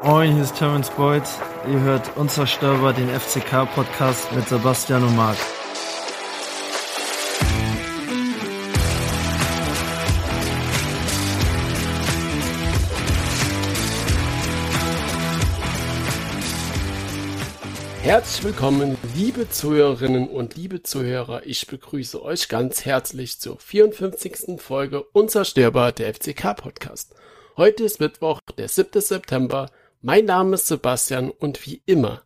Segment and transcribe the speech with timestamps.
[0.00, 1.24] Moin, hier ist Terence Boyd.
[1.66, 5.36] Ihr hört Unzerstörbar, den FCK-Podcast mit Sebastian und Marc.
[18.02, 21.42] Herzlich willkommen, liebe Zuhörerinnen und liebe Zuhörer.
[21.44, 24.60] Ich begrüße euch ganz herzlich zur 54.
[24.60, 27.16] Folge Unzerstörbar, der FCK-Podcast.
[27.56, 29.00] Heute ist Mittwoch, der 7.
[29.00, 29.68] September.
[30.00, 32.22] Mein Name ist Sebastian und wie immer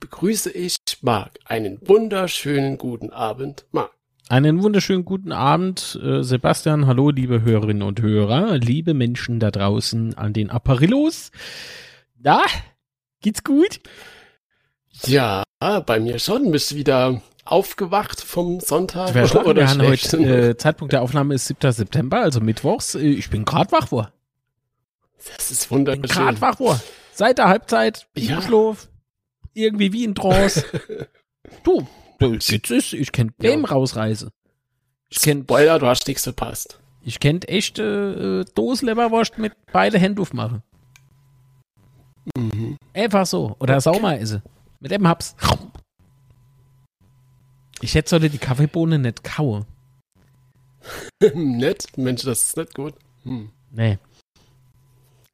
[0.00, 1.38] begrüße ich Marc.
[1.44, 3.92] Einen wunderschönen guten Abend, Marc.
[4.28, 6.86] Einen wunderschönen guten Abend, äh, Sebastian.
[6.86, 11.30] Hallo, liebe Hörerinnen und Hörer, liebe Menschen da draußen an den Apparillos.
[12.16, 12.42] Da,
[13.20, 13.80] geht's gut?
[15.04, 15.42] Ja,
[15.86, 16.50] bei mir schon.
[16.50, 20.16] Bist wieder aufgewacht vom Sonntag Wer oder wir haben heute,
[20.50, 21.70] äh, Zeitpunkt der Aufnahme ist 7.
[21.72, 22.94] September, also mittwochs.
[22.94, 24.10] Äh, Ich bin grad wach vor.
[25.36, 26.02] Das ist Bin wunderschön.
[26.08, 26.80] grad wach vor.
[27.14, 28.36] Seit der Halbzeit, Ja.
[28.36, 28.42] ja.
[28.42, 28.88] Schlaf,
[29.52, 30.64] irgendwie wie in Trance.
[31.64, 31.86] du,
[32.18, 33.50] du, jetzt ist, ich kenn Ja.
[33.50, 34.30] Game rausreise.
[35.10, 36.80] Ich kenn, Spoiler, du hast nichts verpasst.
[37.02, 40.62] ich kennt echte äh, Dosenleberwurst mit beide Hände aufmachen.
[42.36, 42.76] Mhm.
[42.94, 43.54] Einfach so.
[43.60, 44.42] Oder Saumeise.
[44.80, 45.36] Mit dem Haps.
[47.80, 49.66] Ich hätte sollte die Kaffeebohne nicht kauen.
[51.34, 52.94] nett, Mensch, das ist nicht gut.
[53.24, 53.50] Hm.
[53.70, 53.98] Nee.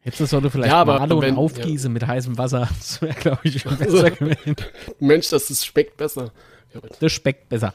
[0.03, 2.69] Hätte sollte vielleicht Ja, aber Marlo und wenn- aufgießen mit heißem Wasser.
[2.79, 4.57] Das wäre, glaube ich, schon besser gewesen.
[4.99, 6.33] Mensch, das ist, schmeckt besser.
[6.73, 6.81] Ja.
[7.01, 7.75] Das schmeckt besser.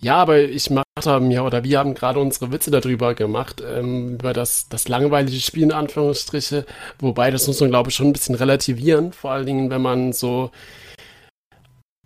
[0.00, 4.32] Ja, aber ich mache mir oder wir haben gerade unsere Witze darüber gemacht, ähm, über
[4.32, 6.66] das, das langweilige Spiel in Anführungsstriche,
[6.98, 10.12] wobei das muss man glaube ich schon ein bisschen relativieren, vor allen Dingen, wenn man
[10.12, 10.50] so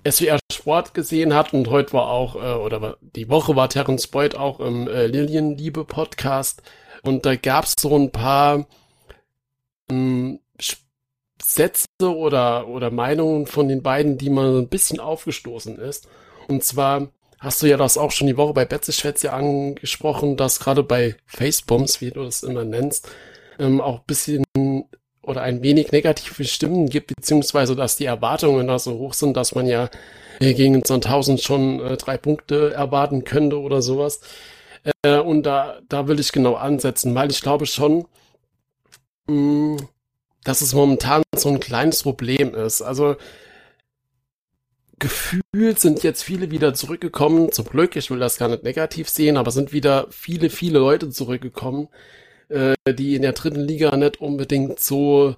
[0.06, 4.34] SWR Sport gesehen hat und heute war auch, äh, oder die Woche war Terence Boyd
[4.34, 6.62] auch im äh, Lilienliebe Podcast
[7.06, 8.66] und da gab's so ein paar
[9.90, 10.40] ähm,
[11.42, 16.08] Sätze oder, oder Meinungen von den beiden, die man so ein bisschen aufgestoßen ist.
[16.48, 17.08] Und zwar
[17.38, 22.00] hast du ja das auch schon die Woche bei Betzeschwätze angesprochen, dass gerade bei Facebooks,
[22.00, 23.08] wie du das immer nennst,
[23.58, 24.44] ähm, auch ein bisschen
[25.22, 29.54] oder ein wenig negative Stimmen gibt, beziehungsweise dass die Erwartungen da so hoch sind, dass
[29.54, 29.91] man ja
[30.41, 34.20] äh, gegen Sandhausen schon äh, drei Punkte erwarten könnte oder sowas.
[35.02, 38.06] Äh, und da, da will ich genau ansetzen, weil ich glaube schon,
[39.28, 39.78] mh,
[40.44, 42.82] dass es momentan so ein kleines Problem ist.
[42.82, 43.16] Also
[44.98, 47.52] gefühlt sind jetzt viele wieder zurückgekommen.
[47.52, 51.10] Zum Glück, ich will das gar nicht negativ sehen, aber sind wieder viele, viele Leute
[51.10, 51.88] zurückgekommen,
[52.48, 55.36] äh, die in der dritten Liga nicht unbedingt so,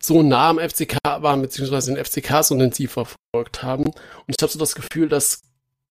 [0.00, 3.86] so nah am FCK waren, beziehungsweise den FCK so intensiv verfolgt haben.
[3.86, 3.94] Und
[4.28, 5.42] ich habe so das Gefühl, dass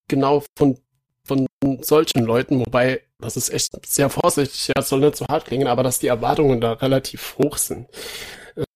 [0.08, 0.78] genau von,
[1.26, 1.48] von
[1.82, 5.84] solchen Leuten, wobei das ist echt sehr vorsichtig, ja, soll nicht so hart klingen, aber
[5.84, 7.88] dass die Erwartungen da relativ hoch sind.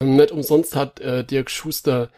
[0.01, 2.09] Ähm, nicht umsonst hat äh, Dirk Schuster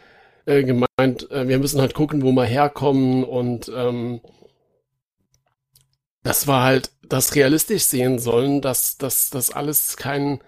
[0.46, 4.20] äh, gemeint, äh, wir müssen halt gucken, wo wir herkommen und ähm,
[6.22, 10.40] das war halt das realistisch sehen sollen, dass dass das alles kein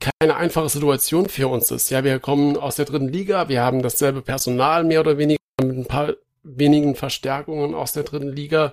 [0.00, 1.90] keine einfache Situation für uns ist.
[1.90, 5.76] Ja, wir kommen aus der dritten Liga, wir haben dasselbe Personal mehr oder weniger mit
[5.76, 6.14] ein paar
[6.44, 8.72] wenigen Verstärkungen aus der dritten Liga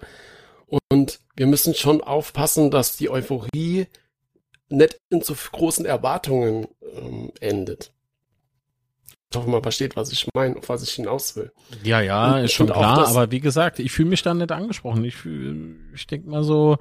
[0.90, 3.88] und wir müssen schon aufpassen, dass die Euphorie
[4.70, 7.92] nicht in zu großen Erwartungen ähm, endet.
[9.30, 11.52] Ich hoffe, man versteht, was ich meine, auf was ich hinaus will.
[11.84, 13.08] Ja, ja, Und- ist schon klar.
[13.08, 15.04] Aber wie gesagt, ich fühle mich da nicht angesprochen.
[15.06, 16.78] Ich, fühl- ich denke mal so,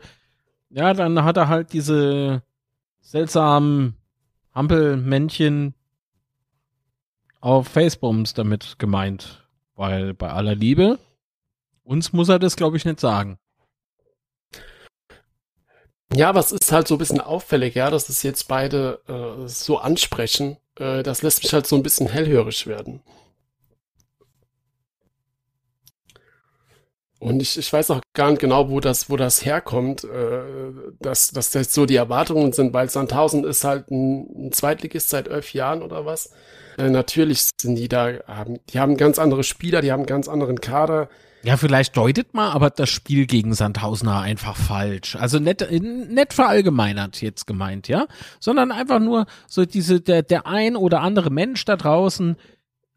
[0.69, 2.43] ja, dann hat er halt diese
[3.01, 3.95] seltsamen
[4.55, 5.75] Hampelmännchen
[7.41, 9.40] auf Facebooks damit gemeint.
[9.81, 10.99] Weil bei aller Liebe,
[11.85, 13.39] uns muss er das, glaube ich, nicht sagen.
[16.13, 19.79] Ja, was ist halt so ein bisschen auffällig, ja, dass es jetzt beide äh, so
[19.79, 20.59] ansprechen.
[20.79, 23.01] Äh, das lässt mich halt so ein bisschen hellhörig werden.
[27.21, 30.41] Und ich, ich weiß auch gar nicht genau, wo das, wo das herkommt, äh,
[31.01, 35.29] dass, dass das so die Erwartungen sind, weil Sandhausen ist halt ein, ein Zweitligist seit
[35.29, 36.33] elf Jahren oder was.
[36.79, 40.63] Äh, natürlich sind die da, haben, die haben ganz andere Spieler, die haben ganz anderen
[40.63, 41.11] Kader.
[41.43, 45.15] Ja, vielleicht deutet mal aber das Spiel gegen Sandhausener einfach falsch.
[45.17, 48.07] Also nicht, nicht verallgemeinert jetzt gemeint, ja,
[48.41, 52.37] sondern einfach nur so diese, der, der ein oder andere Mensch da draußen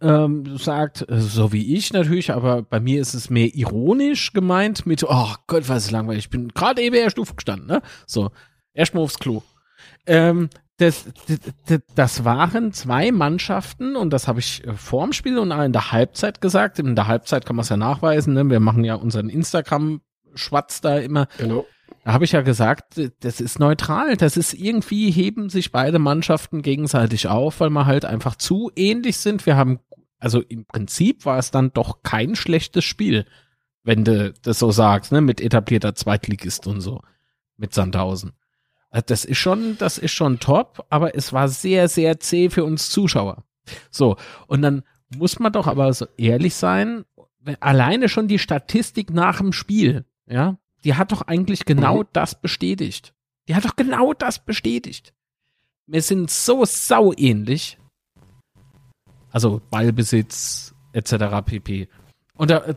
[0.03, 4.85] ähm, sagt, äh, so wie ich natürlich, aber bei mir ist es mehr ironisch gemeint
[4.85, 6.25] mit, oh Gott, was ist langweilig.
[6.25, 7.81] Ich bin gerade eben erst aufgestanden, ne?
[8.05, 8.31] So,
[8.73, 9.41] erstmal aufs Klo.
[10.05, 11.05] Ähm, das,
[11.67, 15.71] das, das waren zwei Mannschaften und das habe ich äh, vorm Spiel und auch in
[15.71, 16.79] der Halbzeit gesagt.
[16.79, 18.33] In der Halbzeit kann man es ja nachweisen.
[18.33, 18.50] Ne?
[18.50, 21.27] Wir machen ja unseren Instagram-Schwatz da immer.
[21.38, 21.65] Genau.
[22.03, 24.17] Da habe ich ja gesagt, das ist neutral.
[24.17, 29.17] Das ist irgendwie heben sich beide Mannschaften gegenseitig auf, weil wir halt einfach zu ähnlich
[29.17, 29.45] sind.
[29.45, 29.79] Wir haben,
[30.19, 33.25] also im Prinzip war es dann doch kein schlechtes Spiel,
[33.83, 37.01] wenn du das so sagst, ne, mit etablierter Zweitligist und so,
[37.55, 38.33] mit Sandhausen.
[38.89, 42.65] Also das ist schon, das ist schon top, aber es war sehr, sehr zäh für
[42.65, 43.45] uns Zuschauer.
[43.89, 44.17] So.
[44.47, 44.83] Und dann
[45.15, 47.05] muss man doch aber so ehrlich sein,
[47.61, 52.07] alleine schon die Statistik nach dem Spiel, ja, die hat doch eigentlich genau mhm.
[52.13, 53.13] das bestätigt.
[53.47, 55.13] Die hat doch genau das bestätigt.
[55.88, 57.77] Wir sind so sau ähnlich.
[59.31, 61.15] Also Ballbesitz etc.
[61.45, 61.89] pp.
[62.35, 62.75] Und da, äh,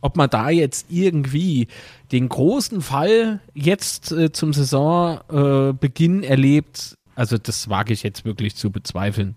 [0.00, 1.68] ob man da jetzt irgendwie
[2.12, 8.56] den großen Fall jetzt äh, zum Saisonbeginn äh, erlebt, also das wage ich jetzt wirklich
[8.56, 9.36] zu bezweifeln.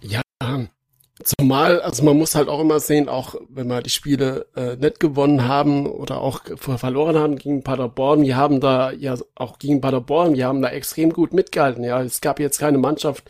[0.00, 0.22] Ja,
[1.26, 5.00] Zumal, also man muss halt auch immer sehen, auch wenn wir die Spiele äh, nicht
[5.00, 10.36] gewonnen haben oder auch verloren haben gegen Paderborn, wir haben da ja auch gegen Paderborn,
[10.36, 11.82] wir haben da extrem gut mitgehalten.
[11.82, 13.24] Ja, es gab jetzt keine Mannschaft,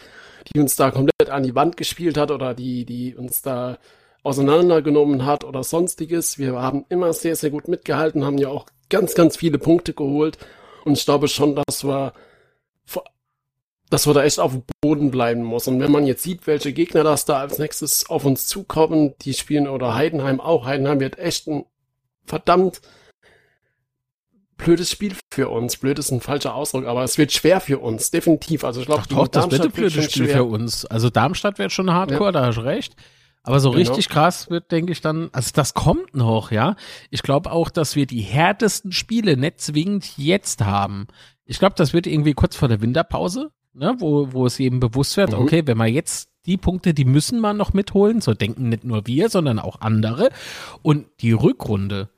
[0.53, 3.79] die uns da komplett an die Wand gespielt hat oder die, die uns da
[4.23, 6.39] auseinandergenommen hat oder sonstiges.
[6.39, 10.37] Wir haben immer sehr, sehr gut mitgehalten, haben ja auch ganz, ganz viele Punkte geholt
[10.85, 12.13] und ich glaube schon, dass wir
[13.91, 15.69] dass wir da echt auf dem Boden bleiben muss.
[15.69, 19.35] Und wenn man jetzt sieht, welche Gegner das da als nächstes auf uns zukommen, die
[19.35, 20.67] spielen oder Heidenheim auch.
[20.67, 21.65] Heidenheim wird echt ein
[22.25, 22.81] verdammt
[24.57, 25.77] blödes Spiel für uns.
[25.77, 28.65] Blöd ist ein falscher Ausdruck, aber es wird schwer für uns, definitiv.
[28.65, 30.37] Also ich glaube, doch, das wird ein blödes Spiel schwer.
[30.37, 30.85] für uns.
[30.87, 32.33] Also Darmstadt wird schon hardcore, ja.
[32.33, 32.97] da hast du recht.
[33.43, 33.93] Aber so genau.
[33.93, 36.75] richtig krass wird, denke ich dann, also das kommt noch, ja.
[37.11, 41.07] Ich glaube auch, dass wir die härtesten Spiele nicht zwingend jetzt haben.
[41.45, 45.17] Ich glaube, das wird irgendwie kurz vor der Winterpause ne, wo, wo es eben bewusst
[45.17, 45.39] wird, mhm.
[45.39, 49.07] okay, wenn wir jetzt die Punkte, die müssen wir noch mitholen, so denken nicht nur
[49.07, 50.31] wir, sondern auch andere.
[50.83, 52.09] Und die Rückrunde,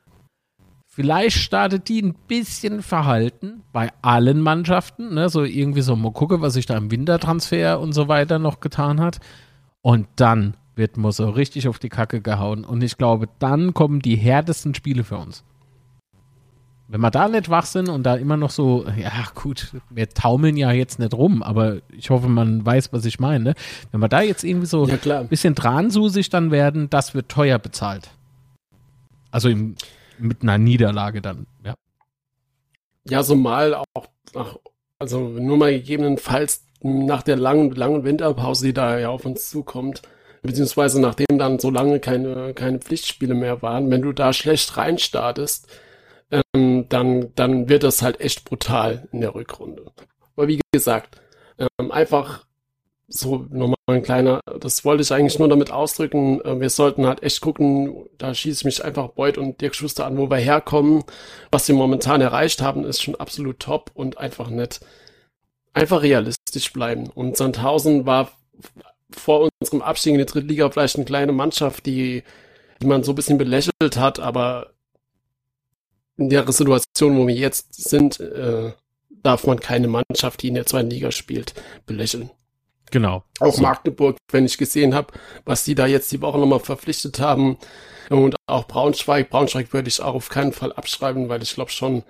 [0.86, 6.40] vielleicht startet die ein bisschen verhalten bei allen Mannschaften, ne, so irgendwie so mal gucke,
[6.40, 9.18] was sich da im Wintertransfer und so weiter noch getan hat.
[9.80, 12.64] Und dann wird man so richtig auf die Kacke gehauen.
[12.64, 15.44] Und ich glaube, dann kommen die härtesten Spiele für uns.
[16.90, 20.56] Wenn wir da nicht wach sind und da immer noch so, ja gut, wir taumeln
[20.56, 23.54] ja jetzt nicht rum, aber ich hoffe, man weiß, was ich meine.
[23.92, 27.58] Wenn wir da jetzt irgendwie so ja, ein bisschen dransusig dann werden, das wird teuer
[27.58, 28.08] bezahlt.
[29.30, 29.74] Also im,
[30.18, 31.74] mit einer Niederlage dann, ja.
[33.04, 34.56] Ja, so mal auch, nach,
[34.98, 40.00] also nur mal gegebenenfalls nach der langen, langen Winterpause, die da ja auf uns zukommt,
[40.40, 45.68] beziehungsweise nachdem dann so lange keine, keine Pflichtspiele mehr waren, wenn du da schlecht reinstartest,
[46.30, 49.90] ähm, dann, dann wird das halt echt brutal in der Rückrunde.
[50.36, 51.20] Aber wie gesagt,
[51.58, 52.46] ähm, einfach
[53.08, 57.22] so nochmal ein kleiner, das wollte ich eigentlich nur damit ausdrücken, äh, wir sollten halt
[57.22, 61.04] echt gucken, da schieße ich mich einfach Beuth und Dirk Schuster an, wo wir herkommen.
[61.50, 64.80] Was wir momentan erreicht haben, ist schon absolut top und einfach nett.
[65.72, 67.08] Einfach realistisch bleiben.
[67.08, 68.30] Und Sandhausen war
[69.10, 72.24] vor unserem Abstieg in die Drittliga vielleicht eine kleine Mannschaft, die,
[72.82, 74.72] die man so ein bisschen belächelt hat, aber
[76.18, 78.72] in der Situation, wo wir jetzt sind, äh,
[79.22, 81.54] darf man keine Mannschaft, die in der zweiten Liga spielt,
[81.86, 82.30] belächeln.
[82.90, 83.24] Genau.
[83.40, 83.62] Auch so.
[83.62, 85.12] Magdeburg, wenn ich gesehen habe,
[85.44, 87.58] was die da jetzt die Woche nochmal verpflichtet haben.
[88.10, 89.28] Und auch Braunschweig.
[89.28, 92.02] Braunschweig würde ich auch auf keinen Fall abschreiben, weil ich glaube schon,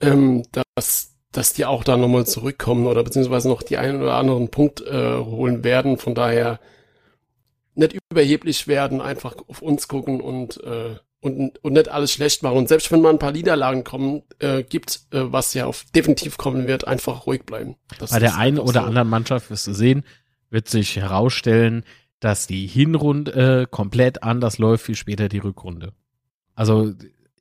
[0.00, 0.44] ähm,
[0.74, 4.80] dass, dass die auch da nochmal zurückkommen oder beziehungsweise noch die einen oder anderen Punkt
[4.80, 5.98] äh, holen werden.
[5.98, 6.60] Von daher
[7.74, 12.58] nicht überheblich werden, einfach auf uns gucken und äh, und, und nicht alles schlecht machen.
[12.58, 16.36] Und selbst wenn mal ein paar Niederlagen kommen, äh, gibt, äh, was ja auf definitiv
[16.36, 17.76] kommen wird, einfach ruhig bleiben.
[17.98, 18.86] Das Bei der einen oder so.
[18.86, 20.04] anderen Mannschaft wirst du sehen,
[20.50, 21.84] wird sich herausstellen,
[22.18, 25.92] dass die Hinrunde äh, komplett anders läuft wie später die Rückrunde.
[26.56, 26.92] Also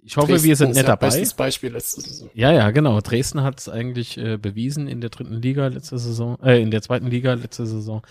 [0.03, 1.07] ich hoffe, Dresden wir sind nicht dabei.
[1.07, 2.29] Bestes Beispiel letzte Saison.
[2.35, 3.01] Ja, ja, genau.
[3.01, 6.83] Dresden hat es eigentlich äh, bewiesen in der dritten Liga letzte Saison, äh, in der
[6.83, 8.03] zweiten Liga letzte Saison.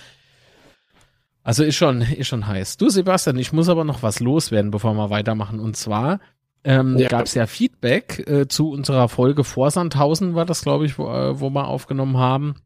[1.42, 2.76] Also ist schon, ist schon heiß.
[2.76, 5.60] Du, Sebastian, ich muss aber noch was loswerden, bevor wir weitermachen.
[5.60, 6.20] Und zwar
[6.64, 7.08] ähm, ja.
[7.08, 11.08] gab es ja Feedback äh, zu unserer Folge vor Sandhausen, war das, glaube ich, wo,
[11.08, 12.56] äh, wo wir aufgenommen haben.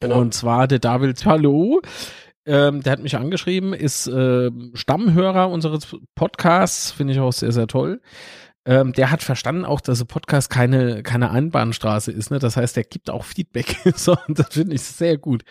[0.00, 0.20] Genau.
[0.20, 1.80] Und zwar der David Hallo.
[2.44, 7.68] Ähm, der hat mich angeschrieben, ist äh, Stammhörer unseres Podcasts, finde ich auch sehr, sehr
[7.68, 8.00] toll.
[8.64, 12.30] Ähm, der hat verstanden auch, dass ein Podcast keine, keine Einbahnstraße ist.
[12.30, 12.38] Ne?
[12.38, 13.76] Das heißt, er gibt auch Feedback.
[13.96, 15.44] so, das finde ich sehr gut.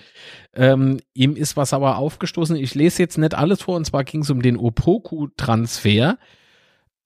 [0.53, 2.55] Ähm, ihm ist was aber aufgestoßen.
[2.55, 6.17] Ich lese jetzt nicht alles vor, und zwar ging es um den Opoku-Transfer.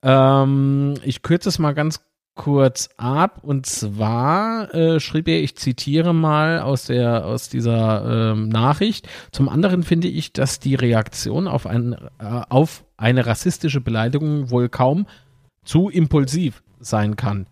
[0.04, 2.02] Ähm, ich kürze es mal ganz
[2.36, 3.40] kurz ab.
[3.42, 9.08] Und zwar äh, schrieb er, ich zitiere mal aus der aus dieser ähm, Nachricht.
[9.32, 14.70] Zum anderen finde ich, dass die Reaktion auf, ein, äh, auf eine rassistische Beleidigung wohl
[14.70, 15.08] kaum
[15.66, 17.48] zu impulsiv sein kann.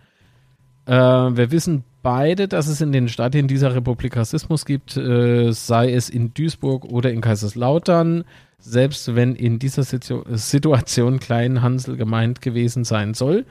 [0.85, 5.91] Äh, wir wissen beide, dass es in den Stadien dieser Republik Rassismus gibt, äh, sei
[5.91, 8.23] es in Duisburg oder in Kaiserslautern.
[8.59, 13.45] Selbst wenn in dieser Situ Situation Klein Hansel gemeint gewesen sein soll,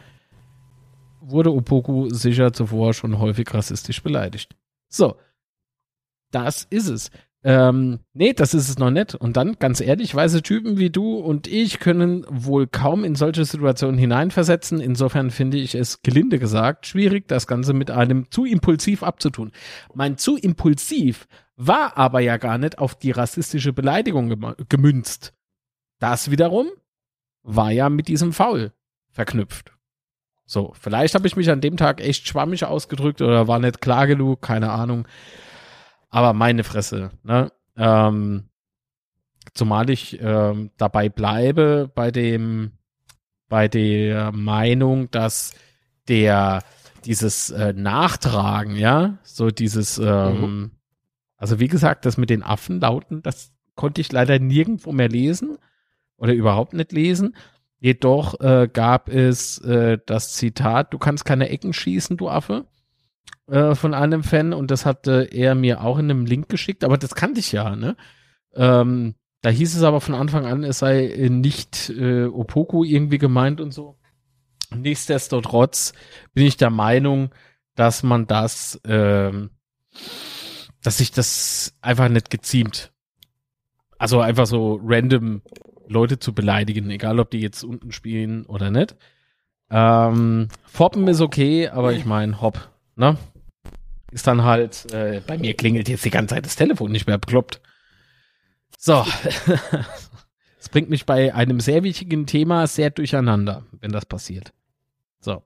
[1.21, 4.54] wurde Opoku sicher zuvor schon häufig rassistisch beleidigt.
[4.88, 5.16] So,
[6.31, 7.11] das ist es.
[7.44, 9.16] Ähm, nee, das ist es noch nicht.
[9.16, 13.44] Und dann, ganz ehrlich, weiße Typen wie du und ich können wohl kaum in solche
[13.44, 14.80] Situationen hineinversetzen.
[14.80, 19.50] Insofern finde ich es gelinde gesagt schwierig, das Ganze mit einem zu impulsiv abzutun.
[19.92, 25.34] Mein zu impulsiv war aber ja gar nicht auf die rassistische Beleidigung gemünzt.
[25.99, 26.68] Das wiederum
[27.42, 28.72] war ja mit diesem Foul
[29.11, 29.72] verknüpft.
[30.44, 34.06] So, vielleicht habe ich mich an dem Tag echt schwammig ausgedrückt oder war nicht klar
[34.06, 35.08] genug, keine Ahnung.
[36.12, 37.50] Aber meine Fresse, ne?
[37.75, 38.45] Ähm,
[39.54, 42.73] zumal ich ähm, dabei bleibe bei dem,
[43.49, 45.54] bei der Meinung, dass
[46.09, 46.62] der
[47.07, 50.71] dieses äh, Nachtragen, ja, so dieses, ähm, mhm.
[51.38, 55.57] also wie gesagt, das mit den Affenlauten, das konnte ich leider nirgendwo mehr lesen
[56.19, 57.35] oder überhaupt nicht lesen.
[57.78, 62.66] Jedoch äh, gab es äh, das Zitat, du kannst keine Ecken schießen, du Affe.
[63.48, 66.96] Äh, von einem Fan und das hatte er mir auch in einem Link geschickt, aber
[66.96, 67.96] das kannte ich ja, ne?
[68.54, 73.18] Ähm, da hieß es aber von Anfang an, es sei äh, nicht äh, Opoku irgendwie
[73.18, 73.98] gemeint und so.
[74.74, 75.92] Nichtsdestotrotz
[76.32, 77.30] bin ich der Meinung,
[77.74, 79.50] dass man das, ähm,
[80.82, 82.92] dass sich das einfach nicht geziemt.
[83.98, 85.42] Also einfach so random
[85.88, 88.96] Leute zu beleidigen, egal ob die jetzt unten spielen oder nicht.
[89.68, 92.71] Ähm, Foppen ist okay, aber ich meine, hopp,
[93.02, 93.18] ne?
[94.12, 97.18] ist dann halt, äh, bei mir klingelt jetzt die ganze Zeit das Telefon nicht mehr
[97.18, 97.61] bekloppt.
[98.78, 99.04] So.
[100.59, 104.52] das bringt mich bei einem sehr wichtigen Thema sehr durcheinander, wenn das passiert.
[105.21, 105.42] So.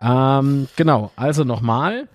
[0.00, 2.08] Ähm, genau, also nochmal.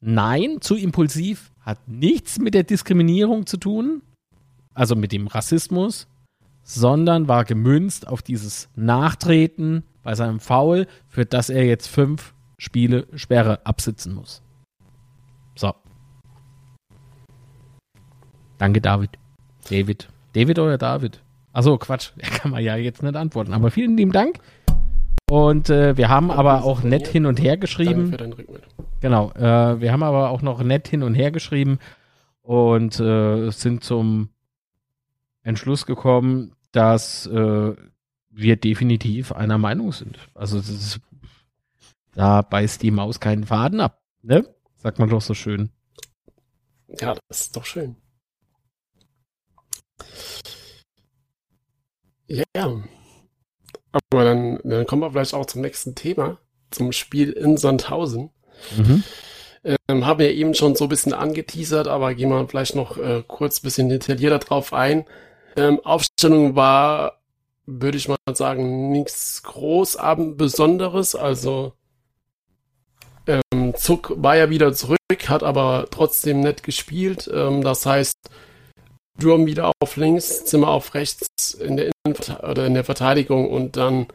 [0.00, 4.02] Nein, zu impulsiv hat nichts mit der Diskriminierung zu tun,
[4.72, 6.06] also mit dem Rassismus,
[6.62, 13.06] sondern war gemünzt auf dieses Nachtreten bei seinem Foul, für das er jetzt fünf Spiele
[13.14, 14.42] Sperre absitzen muss.
[15.54, 15.74] So.
[18.58, 19.10] Danke, David.
[19.68, 20.08] David.
[20.32, 21.22] David oder David?
[21.52, 22.12] Achso, Quatsch.
[22.18, 23.52] Er kann man ja jetzt nicht antworten.
[23.52, 24.38] Aber vielen lieben Dank.
[25.28, 28.10] Und äh, wir haben aber auch nett hin und her geschrieben.
[28.10, 28.70] Danke für deine Rückmeldung.
[29.00, 29.32] Genau.
[29.32, 31.78] Äh, wir haben aber auch noch nett hin und her geschrieben
[32.42, 34.28] und äh, sind zum
[35.42, 37.72] Entschluss gekommen, dass äh,
[38.30, 40.18] wir definitiv einer Meinung sind.
[40.34, 41.00] Also ist,
[42.16, 44.02] da beißt die Maus keinen Faden ab.
[44.22, 44.48] Ne?
[44.76, 45.70] Sagt man doch so schön.
[46.88, 47.96] Ja, das ist doch schön.
[52.26, 52.82] Ja.
[53.92, 56.38] Aber dann, dann kommen wir vielleicht auch zum nächsten Thema,
[56.70, 58.30] zum Spiel in Sandhausen.
[58.76, 59.04] Mhm.
[59.88, 63.22] Ähm, haben wir eben schon so ein bisschen angeteasert, aber gehen wir vielleicht noch äh,
[63.26, 65.04] kurz ein bisschen detaillierter drauf ein.
[65.56, 67.20] Ähm, Aufstellung war,
[67.66, 71.14] würde ich mal sagen, nichts großabend Besonderes.
[71.14, 71.75] Also
[73.26, 77.30] ähm, Zuck war ja wieder zurück, hat aber trotzdem nett gespielt.
[77.32, 78.16] Ähm, das heißt,
[79.18, 83.76] Durm wieder auf links, Zimmer auf rechts in der, Innen oder in der Verteidigung und
[83.76, 84.06] dann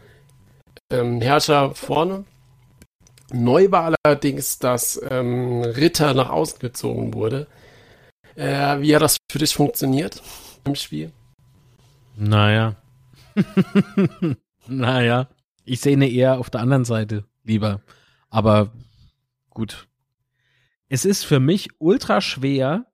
[0.91, 2.25] ähm, Herrscher vorne.
[3.33, 7.47] Neu war allerdings, dass ähm, Ritter nach außen gezogen wurde.
[8.35, 10.21] Äh, wie hat das für dich funktioniert
[10.65, 11.11] im Spiel?
[12.15, 12.75] Naja.
[14.67, 15.27] naja.
[15.63, 17.81] Ich sehe ihn eher auf der anderen Seite lieber.
[18.29, 18.71] Aber
[19.51, 19.87] gut.
[20.89, 22.87] Es ist für mich ultra schwer,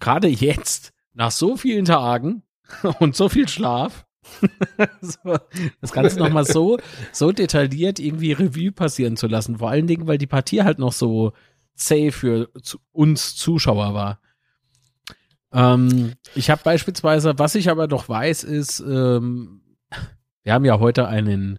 [0.00, 2.42] gerade jetzt, nach so vielen Tagen
[3.00, 4.06] und so viel Schlaf,
[5.80, 6.78] das Ganze nochmal so,
[7.12, 9.58] so detailliert irgendwie Revue passieren zu lassen.
[9.58, 11.32] Vor allen Dingen, weil die Partie halt noch so
[11.74, 12.50] zäh für
[12.92, 14.20] uns Zuschauer war.
[15.52, 19.62] Ähm, ich habe beispielsweise, was ich aber doch weiß, ist, ähm,
[20.42, 21.58] wir haben ja heute einen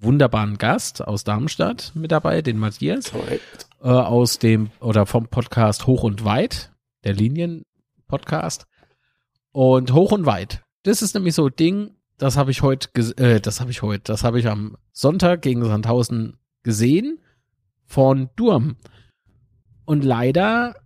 [0.00, 3.12] wunderbaren Gast aus Darmstadt mit dabei, den Matthias,
[3.82, 6.72] äh, aus dem oder vom Podcast Hoch und Weit,
[7.04, 8.66] der Linien-Podcast.
[9.52, 13.40] Und Hoch und Weit, das ist nämlich so ein Ding, das habe ich heute, äh,
[13.40, 17.18] das habe ich heute, das habe ich am Sonntag gegen Sandhausen gesehen
[17.86, 18.76] von Durm.
[19.84, 20.76] Und leider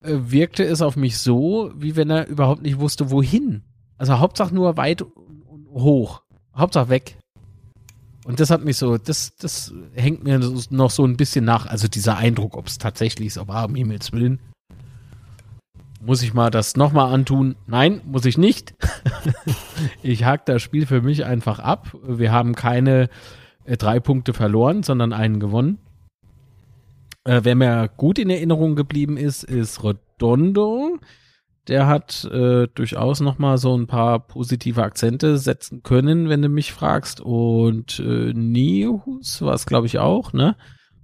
[0.00, 3.64] äh, wirkte es auf mich so, wie wenn er überhaupt nicht wusste, wohin.
[3.98, 6.22] Also Hauptsache nur weit und hoch.
[6.54, 7.18] Hauptsache weg.
[8.26, 10.40] Und das hat mich so, das, das hängt mir
[10.70, 11.66] noch so ein bisschen nach.
[11.66, 14.40] Also dieser Eindruck, ob es tatsächlich so war, um Himmels Willen.
[16.04, 17.54] Muss ich mal das nochmal antun?
[17.68, 18.74] Nein, muss ich nicht.
[20.02, 21.96] ich hake das Spiel für mich einfach ab.
[22.02, 23.10] Wir haben keine
[23.64, 25.78] äh, drei Punkte verloren, sondern einen gewonnen.
[27.22, 30.98] Äh, wer mir gut in Erinnerung geblieben ist, ist Redondo.
[31.68, 36.48] Der hat äh, durchaus noch mal so ein paar positive Akzente setzen können, wenn du
[36.48, 37.20] mich fragst.
[37.20, 40.56] Und äh, Nihus war es, glaube ich, auch, ne?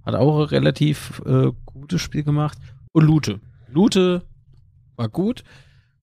[0.05, 2.57] Hat auch ein relativ äh, gutes Spiel gemacht.
[2.93, 3.39] Und Lute.
[3.67, 4.23] Lute
[4.95, 5.43] war gut.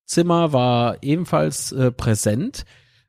[0.04, 2.64] Zimmer war ebenfalls äh, präsent.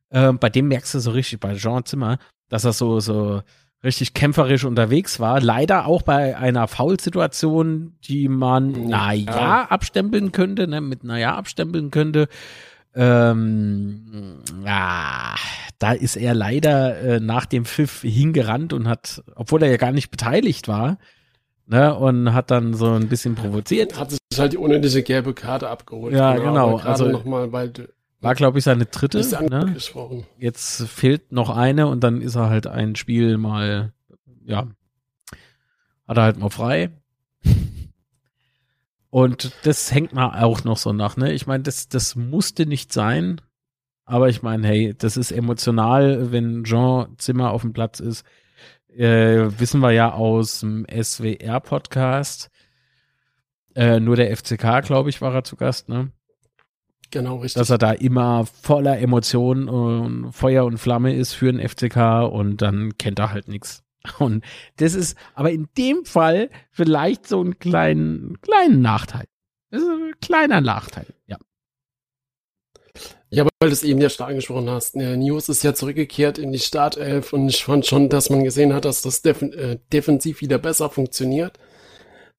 [0.10, 3.42] Äh, bei dem merkst du so richtig, bei Jean Zimmer, dass er so, so
[3.84, 5.42] richtig kämpferisch unterwegs war.
[5.42, 9.68] Leider auch bei einer Foul-Situation, die man, naja, ja.
[9.70, 12.28] abstempeln könnte, ne, mit naja abstempeln könnte.
[12.94, 15.36] Ähm, ja,
[15.80, 19.94] da ist er leider äh, nach dem Pfiff hingerannt und hat, obwohl er ja gar
[19.94, 20.98] nicht beteiligt war,
[21.66, 23.98] ne, und hat dann so ein bisschen provoziert.
[23.98, 26.14] Hat sich halt die unnötige gelbe Karte abgeholt.
[26.14, 26.78] Ja, genau.
[26.78, 27.72] Also nochmal, weil
[28.22, 29.18] war, glaube ich, seine dritte.
[29.50, 29.74] Ne?
[30.38, 33.94] Jetzt fehlt noch eine und dann ist er halt ein Spiel mal,
[34.46, 34.68] ja,
[36.08, 36.92] hat er halt mal frei.
[39.10, 41.34] Und das hängt mal auch noch so nach, ne?
[41.34, 43.42] Ich meine, das, das musste nicht sein.
[44.06, 48.26] Aber ich meine, hey, das ist emotional, wenn Jean Zimmer auf dem Platz ist.
[48.88, 52.50] Äh, wissen wir ja aus dem SWR-Podcast.
[53.76, 56.12] Äh, nur der FCK, glaube ich, war er zu Gast, ne?
[57.12, 57.60] Genau, richtig.
[57.60, 62.62] Dass er da immer voller Emotionen und Feuer und Flamme ist für den FCK und
[62.62, 63.84] dann kennt er halt nichts.
[64.18, 64.44] Und
[64.78, 69.26] das ist aber in dem Fall vielleicht so ein kleinen, kleinen Nachteil.
[69.70, 71.38] Das ist ein kleiner Nachteil, ja.
[73.30, 74.96] Ja, weil du es eben ja stark angesprochen hast.
[74.96, 78.74] Der News ist ja zurückgekehrt in die Startelf und ich fand schon, dass man gesehen
[78.74, 81.60] hat, dass das def äh, defensiv wieder besser funktioniert.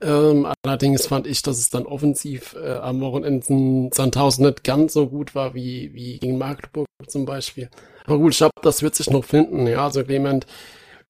[0.03, 4.95] Ähm, allerdings fand ich, dass es dann offensiv äh, am Wochenende in Sandhausen nicht ganz
[4.95, 7.71] so gut war wie, wie gegen Magdeburg zum Beispiel.
[8.05, 9.67] Aber gut, ich glaube, das wird sich noch finden.
[9.67, 10.47] Ja, also Clement,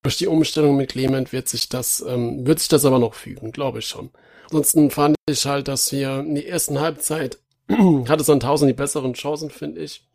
[0.03, 3.53] durch die Umstellung mit Clement wird sich das, ähm, wird sich das aber noch fügen,
[3.53, 4.11] glaube ich schon.
[4.45, 7.39] Ansonsten fand ich halt, dass wir in der ersten Halbzeit
[8.09, 10.07] hatte Sandhausen die besseren Chancen, finde ich.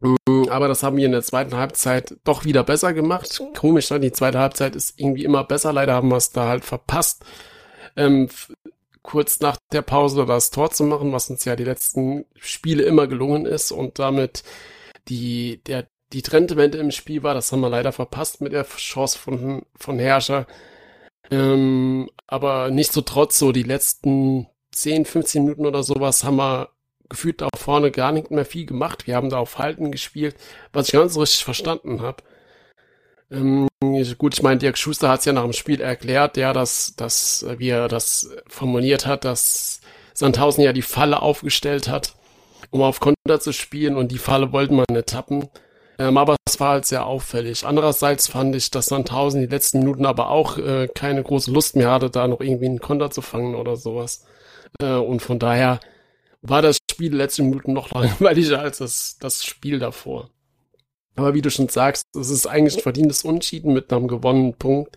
[0.00, 3.40] Mm, aber das haben wir in der zweiten Halbzeit doch wieder besser gemacht.
[3.56, 4.00] Komisch, ne?
[4.00, 5.72] die zweite Halbzeit ist irgendwie immer besser.
[5.72, 7.24] Leider haben wir es da halt verpasst
[7.96, 8.28] ähm,
[9.02, 13.06] kurz nach der Pause das Tor zu machen, was uns ja die letzten Spiele immer
[13.06, 14.44] gelungen ist und damit
[15.08, 17.34] die, der, die Trendwende im Spiel war.
[17.34, 20.46] Das haben wir leider verpasst mit der Chance von, von Herrscher.
[21.30, 26.70] Ähm, aber nichtsdestotrotz, so die letzten 10, 15 Minuten oder sowas haben wir
[27.08, 29.06] gefühlt da vorne gar nicht mehr viel gemacht.
[29.06, 30.36] Wir haben da auf Halten gespielt,
[30.72, 32.22] was ich ganz richtig verstanden habe.
[33.32, 33.68] Ähm,
[34.18, 37.46] gut, ich meine, Dirk Schuster hat es ja nach dem Spiel erklärt, ja, dass, dass,
[37.56, 39.80] wie er das formuliert hat, dass
[40.14, 42.14] Sandhausen ja die Falle aufgestellt hat,
[42.70, 45.48] um auf Konter zu spielen und die Falle wollten wir nicht tappen.
[45.98, 47.64] Ähm, aber es war halt sehr auffällig.
[47.64, 51.90] Andererseits fand ich, dass Sandhausen die letzten Minuten aber auch äh, keine große Lust mehr
[51.90, 54.24] hatte, da noch irgendwie einen Konter zu fangen oder sowas.
[54.80, 55.80] Äh, und von daher
[56.42, 60.30] war das Spiel letzten Minuten noch langweiliger als das, das Spiel davor.
[61.14, 64.96] Aber wie du schon sagst, es ist eigentlich ein verdientes Unschieden mit einem gewonnenen Punkt.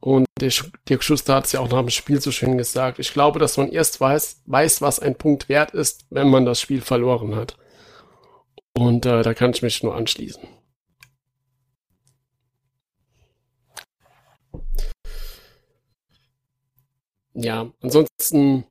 [0.00, 0.52] Und der
[0.88, 2.98] Dirk Schuster hat es ja auch nach dem Spiel so schön gesagt.
[2.98, 6.60] Ich glaube, dass man erst weiß, weiß, was ein Punkt wert ist, wenn man das
[6.60, 7.56] Spiel verloren hat.
[8.74, 10.46] Und äh, da kann ich mich nur anschließen.
[17.32, 18.64] Ja, ansonsten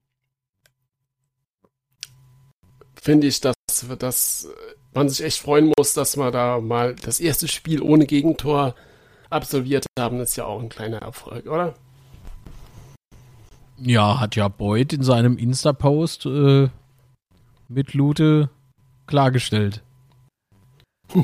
[3.01, 3.55] finde ich, dass,
[3.99, 4.47] dass
[4.95, 8.75] man sich echt freuen muss, dass wir da mal das erste Spiel ohne Gegentor
[9.29, 10.19] absolviert haben.
[10.19, 11.75] Das ist ja auch ein kleiner Erfolg, oder?
[13.77, 16.69] Ja, hat ja Boyd in seinem Insta-Post äh,
[17.67, 18.49] mit Lute
[19.05, 19.83] klargestellt.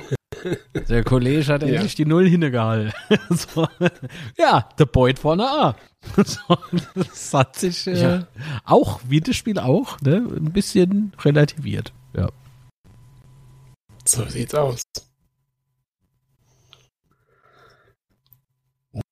[0.89, 2.03] Der Kollege hat endlich ja.
[2.03, 2.93] die Null hingehalten.
[3.29, 3.67] so.
[4.37, 5.75] Ja, der Boyd vorne A.
[6.25, 6.57] So,
[6.95, 8.27] das hat sich äh, ja.
[8.65, 11.93] auch, wie das Spiel auch, ne, ein bisschen relativiert.
[12.15, 12.29] Ja.
[14.11, 14.81] So sieht's aus.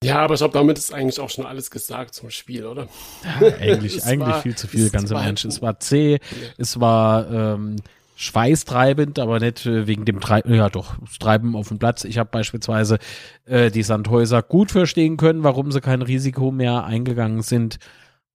[0.03, 2.89] Ja, aber ich glaube, damit ist eigentlich auch schon alles gesagt zum Spiel, oder?
[3.23, 5.45] Ja, eigentlich eigentlich war, viel zu viel, ganz im Ernst.
[5.45, 6.19] Es war zäh, ja.
[6.57, 7.77] es war ähm,
[8.17, 12.03] schweißtreibend, aber nicht äh, wegen dem Treiben, ja doch, das Treiben auf dem Platz.
[12.03, 12.99] Ich habe beispielsweise
[13.45, 17.79] äh, die Sandhäuser gut verstehen können, warum sie kein Risiko mehr eingegangen sind,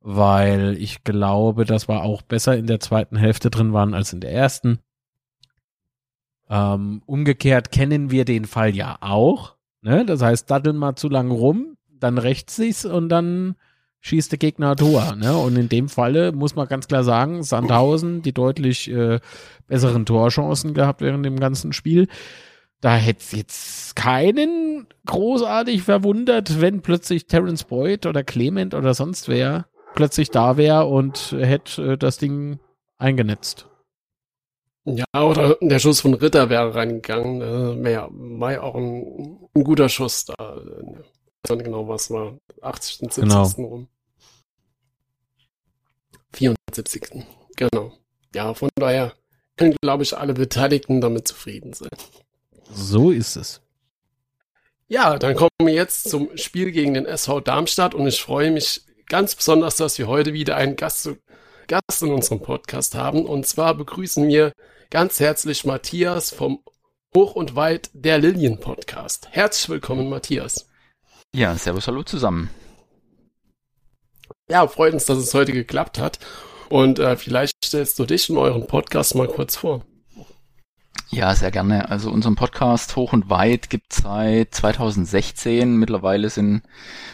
[0.00, 4.20] weil ich glaube, dass wir auch besser in der zweiten Hälfte drin waren als in
[4.20, 4.78] der ersten.
[6.50, 9.54] Ähm, umgekehrt kennen wir den Fall ja auch.
[9.82, 10.04] Ne?
[10.04, 13.56] Das heißt, daddeln mal zu lange rum, dann rächt sich's und dann
[14.00, 15.16] schießt der Gegner Tor.
[15.16, 15.36] Ne?
[15.36, 19.20] Und in dem Falle muss man ganz klar sagen, Sandhausen die deutlich äh,
[19.66, 22.08] besseren Torchancen gehabt während dem ganzen Spiel.
[22.82, 29.66] Da hätte jetzt keinen großartig verwundert, wenn plötzlich Terence Boyd oder Clement oder sonst wer
[29.94, 32.58] plötzlich da wäre und hätte äh, das Ding
[32.98, 33.68] eingenetzt.
[34.84, 37.84] Ja, oder der Schuss von Ritter wäre reingegangen.
[37.84, 40.34] Äh, ja, war ja auch ein, ein, guter Schuss da.
[41.42, 42.36] Ich weiß nicht genau, was war.
[42.60, 42.98] 80.
[43.12, 43.24] 70.
[43.24, 43.42] Genau.
[43.44, 43.88] rum.
[46.34, 47.24] 74.
[47.56, 47.92] Genau.
[48.34, 49.14] Ja, von daher
[49.56, 51.88] können, glaube ich, alle Beteiligten damit zufrieden sein.
[52.70, 53.62] So ist es.
[54.88, 58.82] Ja, dann kommen wir jetzt zum Spiel gegen den SV Darmstadt und ich freue mich
[59.06, 61.08] ganz besonders, dass wir heute wieder einen Gast,
[61.68, 63.24] Gast in unserem Podcast haben.
[63.24, 64.52] Und zwar begrüßen wir
[64.90, 66.60] ganz herzlich Matthias vom
[67.14, 69.28] Hoch und Weit der Lilien Podcast.
[69.30, 70.68] Herzlich willkommen, Matthias.
[71.34, 72.50] Ja, servus, hallo zusammen.
[74.48, 76.18] Ja, freut uns, dass es heute geklappt hat.
[76.68, 79.84] Und äh, vielleicht stellst du dich in euren Podcast mal kurz vor.
[81.10, 81.90] Ja, sehr gerne.
[81.90, 85.76] Also unseren Podcast Hoch und Weit gibt seit 2016.
[85.76, 86.62] Mittlerweile sind,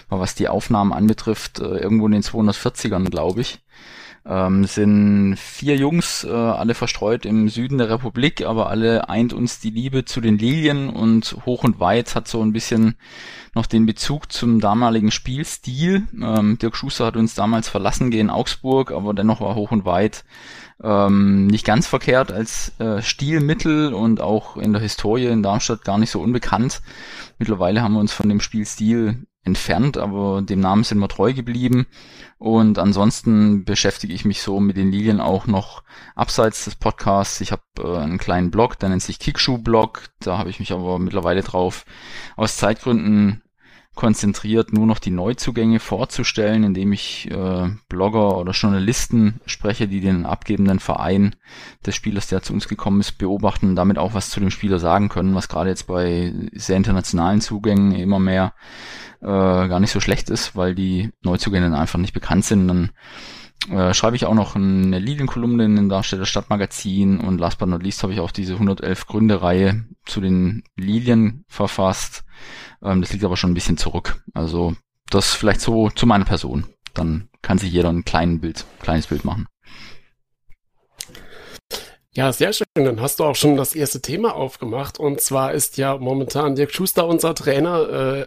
[0.09, 3.61] was die Aufnahmen anbetrifft, äh, irgendwo in den 240ern, glaube ich.
[4.27, 9.61] Ähm, sind vier Jungs, äh, alle verstreut im Süden der Republik, aber alle eint uns
[9.61, 12.97] die Liebe zu den Lilien und Hoch und Weit hat so ein bisschen
[13.55, 16.07] noch den Bezug zum damaligen Spielstil.
[16.21, 20.25] Ähm, Dirk Schuster hat uns damals verlassen gehen Augsburg, aber dennoch war Hoch und Weit
[20.83, 25.99] ähm, nicht ganz verkehrt als äh, Stilmittel und auch in der Historie in Darmstadt gar
[25.99, 26.83] nicht so unbekannt.
[27.39, 31.87] Mittlerweile haben wir uns von dem Spielstil entfernt, aber dem Namen sind wir treu geblieben.
[32.39, 35.83] Und ansonsten beschäftige ich mich so mit den Lilien auch noch
[36.15, 37.41] abseits des Podcasts.
[37.41, 40.09] Ich habe äh, einen kleinen Blog, der nennt sich Kickschuh-Blog.
[40.21, 41.85] Da habe ich mich aber mittlerweile drauf
[42.37, 43.43] aus Zeitgründen
[44.01, 50.25] konzentriert, nur noch die Neuzugänge vorzustellen, indem ich äh, Blogger oder Journalisten spreche, die den
[50.25, 51.37] abgebenden Verein
[51.85, 54.79] des Spielers, der zu uns gekommen ist, beobachten und damit auch was zu dem Spieler
[54.79, 58.55] sagen können, was gerade jetzt bei sehr internationalen Zugängen immer mehr
[59.21, 62.69] äh, gar nicht so schlecht ist, weil die Neuzugänge dann einfach nicht bekannt sind.
[62.69, 62.93] Dann
[63.69, 67.83] äh, schreibe ich auch noch eine Lilienkolumne in den Darsteller Stadtmagazin und last but not
[67.83, 72.25] least habe ich auch diese 111 Gründe-Reihe zu den Lilien verfasst.
[72.83, 74.25] Ähm, das liegt aber schon ein bisschen zurück.
[74.33, 74.75] Also
[75.11, 76.67] das vielleicht so zu meiner Person.
[76.95, 79.47] Dann kann sich jeder ein kleines Bild, kleines Bild machen.
[82.13, 82.67] Ja, sehr schön.
[82.75, 84.99] Dann hast du auch schon das erste Thema aufgemacht.
[84.99, 87.89] Und zwar ist ja momentan Dirk Schuster unser Trainer.
[87.89, 88.27] Äh,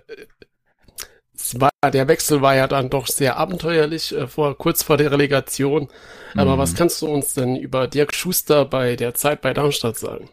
[1.59, 5.89] war, der Wechsel war ja dann doch sehr abenteuerlich, äh, vor, kurz vor der Relegation.
[6.35, 6.59] Aber mhm.
[6.59, 10.29] was kannst du uns denn über Dirk Schuster bei der Zeit bei Darmstadt sagen?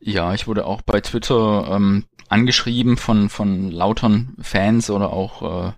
[0.00, 5.72] Ja, ich wurde auch bei Twitter ähm, angeschrieben von, von lautern Fans oder auch äh,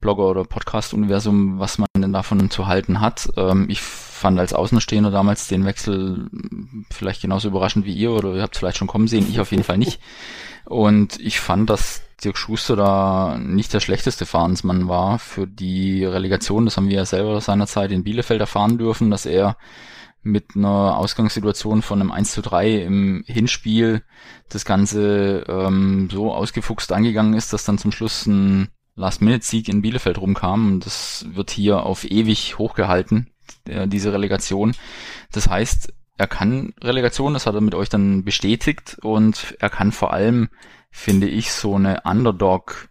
[0.00, 3.28] Blogger oder Podcast-Universum, was man denn davon zu halten hat.
[3.36, 6.30] Ähm, ich fand als Außenstehender damals den Wechsel
[6.90, 9.50] vielleicht genauso überraschend wie ihr oder ihr habt es vielleicht schon kommen sehen, ich auf
[9.50, 10.00] jeden Fall nicht.
[10.64, 16.64] Und ich fand, dass Dirk Schuster da nicht der schlechteste Fahrensmann war für die Relegation.
[16.64, 19.56] Das haben wir ja selber seinerzeit in Bielefeld erfahren dürfen, dass er
[20.22, 24.02] mit einer Ausgangssituation von einem 1 zu 3 im Hinspiel
[24.50, 30.18] das Ganze ähm, so ausgefuchst angegangen ist, dass dann zum Schluss ein Last-Minute-Sieg in Bielefeld
[30.18, 33.30] rumkam und das wird hier auf ewig hochgehalten,
[33.66, 34.74] äh, diese Relegation.
[35.32, 39.90] Das heißt, er kann Relegation, das hat er mit euch dann bestätigt und er kann
[39.90, 40.50] vor allem,
[40.90, 42.90] finde ich, so eine Underdog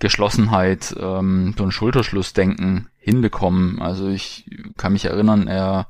[0.00, 3.80] Geschlossenheit, ähm, so ein Schulterschlussdenken hinbekommen.
[3.80, 5.88] Also ich kann mich erinnern, er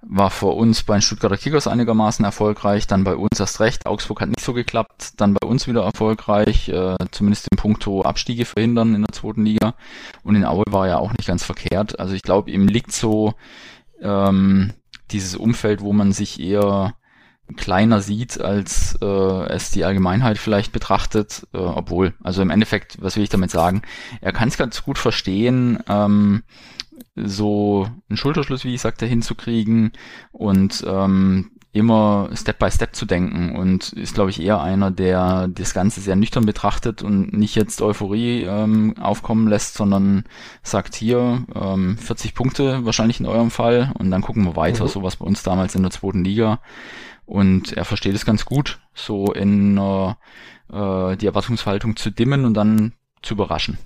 [0.00, 3.86] war vor uns bei den Stuttgarter Kickers einigermaßen erfolgreich, dann bei uns erst recht.
[3.86, 8.44] Augsburg hat nicht so geklappt, dann bei uns wieder erfolgreich, äh, zumindest im Punkto Abstiege
[8.44, 9.74] verhindern in der zweiten Liga.
[10.24, 12.00] Und in Aue war er auch nicht ganz verkehrt.
[12.00, 13.34] Also ich glaube, ihm liegt so
[14.00, 14.72] ähm,
[15.10, 16.94] dieses Umfeld, wo man sich eher
[17.56, 23.16] kleiner sieht, als äh, es die Allgemeinheit vielleicht betrachtet, äh, obwohl, also im Endeffekt, was
[23.16, 23.82] will ich damit sagen?
[24.20, 26.42] Er kann es ganz gut verstehen, ähm,
[27.14, 29.92] so einen Schulterschluss, wie ich sagte, hinzukriegen
[30.32, 35.48] und ähm, immer Step by Step zu denken und ist, glaube ich, eher einer, der
[35.48, 40.24] das Ganze sehr nüchtern betrachtet und nicht jetzt Euphorie ähm, aufkommen lässt, sondern
[40.62, 44.88] sagt hier ähm, 40 Punkte wahrscheinlich in eurem Fall und dann gucken wir weiter, mhm.
[44.88, 46.60] so was bei uns damals in der zweiten Liga.
[47.26, 52.92] Und er versteht es ganz gut, so in äh, die Erwartungshaltung zu dimmen und dann
[53.22, 53.78] zu überraschen.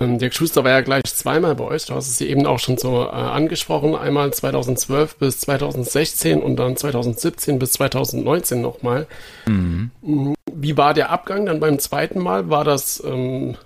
[0.00, 1.86] Ähm, Dirk Schuster war ja gleich zweimal bei euch.
[1.86, 3.94] Du hast es hier eben auch schon so äh, angesprochen.
[3.94, 9.06] Einmal 2012 bis 2016 und dann 2017 bis 2019 nochmal.
[9.46, 9.90] Mhm.
[10.00, 12.48] Mm, wie war der Abgang dann beim zweiten Mal?
[12.48, 13.56] War das, ähm,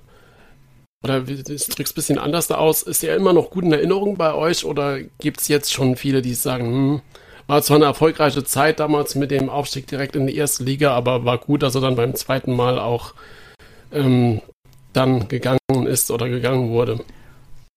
[1.04, 4.16] oder ich drück's ein bisschen anders da aus, ist er immer noch gut in Erinnerung
[4.16, 7.00] bei euch oder gibt es jetzt schon viele, die sagen, hm,
[7.46, 11.26] war zwar eine erfolgreiche Zeit damals mit dem Aufstieg direkt in die erste Liga, aber
[11.26, 13.12] war gut, dass er dann beim zweiten Mal auch
[13.92, 14.40] ähm,
[14.94, 17.04] dann gegangen ist oder gegangen wurde.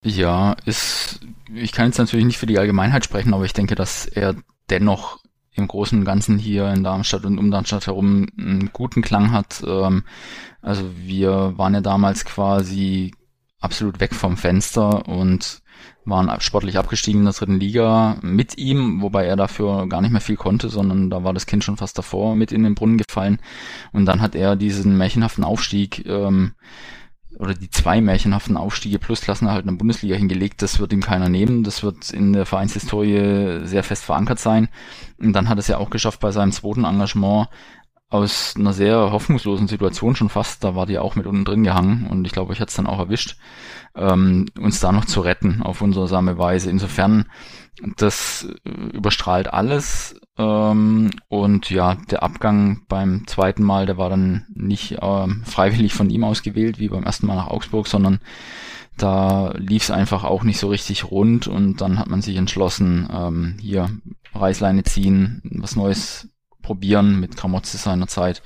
[0.06, 1.20] Ja, ist,
[1.54, 4.36] ich kann jetzt natürlich nicht für die Allgemeinheit sprechen, aber ich denke, dass er
[4.70, 5.20] dennoch
[5.58, 9.64] im Großen und Ganzen hier in Darmstadt und um Darmstadt herum einen guten Klang hat.
[9.66, 10.04] Ähm,
[10.62, 13.14] also wir waren ja damals quasi
[13.60, 15.62] absolut weg vom Fenster und
[16.06, 20.22] waren sportlich abgestiegen in der dritten Liga mit ihm, wobei er dafür gar nicht mehr
[20.22, 23.40] viel konnte, sondern da war das Kind schon fast davor mit in den Brunnen gefallen.
[23.92, 26.54] Und dann hat er diesen märchenhaften Aufstieg ähm,
[27.40, 30.62] oder die zwei märchenhaften Aufstiege plus Klassenerhalt in der Bundesliga hingelegt.
[30.62, 31.64] Das wird ihm keiner nehmen.
[31.64, 34.70] Das wird in der Vereinshistorie sehr fest verankert sein.
[35.20, 37.48] Und dann hat es ja auch geschafft bei seinem zweiten Engagement
[38.10, 42.08] aus einer sehr hoffnungslosen Situation schon fast, da war die auch mit unten drin gehangen
[42.08, 43.38] und ich glaube, ich hat es dann auch erwischt,
[43.96, 46.70] ähm, uns da noch zu retten auf wundersame Weise.
[46.70, 47.26] Insofern,
[47.98, 54.98] das überstrahlt alles ähm, und ja, der Abgang beim zweiten Mal, der war dann nicht
[55.02, 58.20] ähm, freiwillig von ihm ausgewählt, wie beim ersten Mal nach Augsburg, sondern
[58.98, 63.08] da lief es einfach auch nicht so richtig rund und dann hat man sich entschlossen,
[63.12, 63.90] ähm, hier
[64.34, 66.30] Reißleine ziehen, was Neues
[66.64, 68.42] probieren mit Gramozzi seiner Zeit.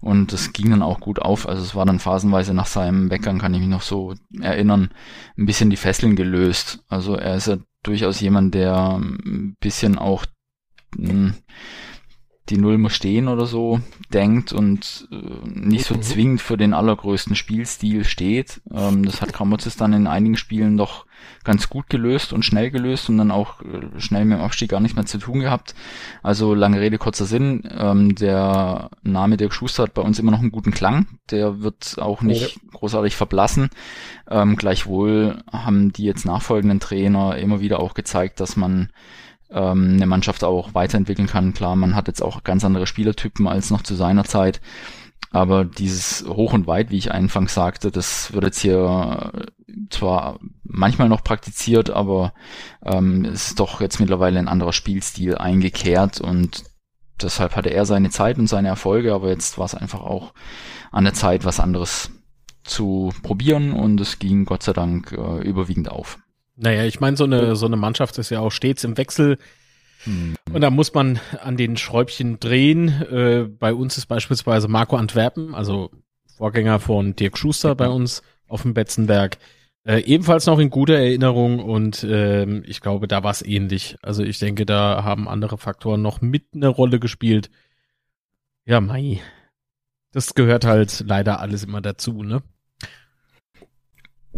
[0.00, 1.48] Und es ging dann auch gut auf.
[1.48, 4.90] Also es war dann phasenweise nach seinem Weggang, kann ich mich noch so erinnern,
[5.36, 6.84] ein bisschen die Fesseln gelöst.
[6.88, 10.26] Also er ist ja durchaus jemand, der ein bisschen auch
[10.96, 11.34] mh, hm,
[12.48, 13.80] die Null muss stehen oder so
[14.12, 16.02] denkt und äh, nicht so mhm.
[16.02, 18.60] zwingend für den allergrößten Spielstil steht.
[18.72, 21.06] Ähm, das hat Kramotzes dann in einigen Spielen doch
[21.44, 24.80] ganz gut gelöst und schnell gelöst und dann auch äh, schnell mit dem Abstieg gar
[24.80, 25.74] nichts mehr zu tun gehabt.
[26.22, 27.62] Also lange Rede, kurzer Sinn.
[27.76, 31.06] Ähm, der Name Dirk Schuster hat bei uns immer noch einen guten Klang.
[31.30, 32.60] Der wird auch nicht ja.
[32.72, 33.70] großartig verblassen.
[34.28, 38.90] Ähm, gleichwohl haben die jetzt nachfolgenden Trainer immer wieder auch gezeigt, dass man
[39.56, 41.54] ähm, eine Mannschaft auch weiterentwickeln kann.
[41.54, 44.60] Klar, man hat jetzt auch ganz andere Spielertypen als noch zu seiner Zeit.
[45.32, 49.32] Aber dieses Hoch und Weit, wie ich anfangs sagte, das wird jetzt hier
[49.90, 52.32] zwar manchmal noch praktiziert, aber
[52.84, 56.64] ähm, es ist doch jetzt mittlerweile ein anderer Spielstil eingekehrt und
[57.20, 60.32] deshalb hatte er seine Zeit und seine Erfolge, aber jetzt war es einfach auch
[60.92, 62.10] an der Zeit, was anderes
[62.62, 66.18] zu probieren und es ging Gott sei Dank äh, überwiegend auf.
[66.56, 69.38] Naja, ich meine, so eine, so eine Mannschaft ist ja auch stets im Wechsel.
[70.04, 70.36] Hm.
[70.52, 72.88] Und da muss man an den Schräubchen drehen.
[72.88, 75.90] Äh, bei uns ist beispielsweise Marco Antwerpen, also
[76.36, 79.38] Vorgänger von Dirk Schuster bei uns auf dem Betzenberg,
[79.84, 83.96] äh, ebenfalls noch in guter Erinnerung und äh, ich glaube, da war es ähnlich.
[84.02, 87.50] Also ich denke, da haben andere Faktoren noch mit eine Rolle gespielt.
[88.64, 89.20] Ja, Mai.
[90.12, 92.42] Das gehört halt leider alles immer dazu, ne?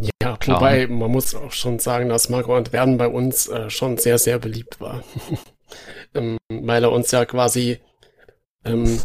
[0.01, 0.61] Ja, Klar.
[0.61, 4.39] wobei man muss auch schon sagen, dass Marco Antwerpen bei uns äh, schon sehr, sehr
[4.39, 5.03] beliebt war.
[6.15, 7.79] ähm, weil er uns ja quasi,
[8.65, 9.01] ähm,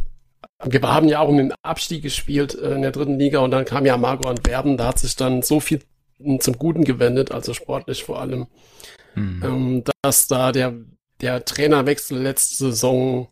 [0.64, 3.66] wir haben ja auch um den Abstieg gespielt äh, in der dritten Liga und dann
[3.66, 5.82] kam ja Marco Antwerpen, da hat sich dann so viel
[6.40, 8.48] zum Guten gewendet, also sportlich vor allem,
[9.16, 9.44] mhm.
[9.44, 10.76] ähm, dass da der,
[11.22, 13.28] der Trainerwechsel letzte Saison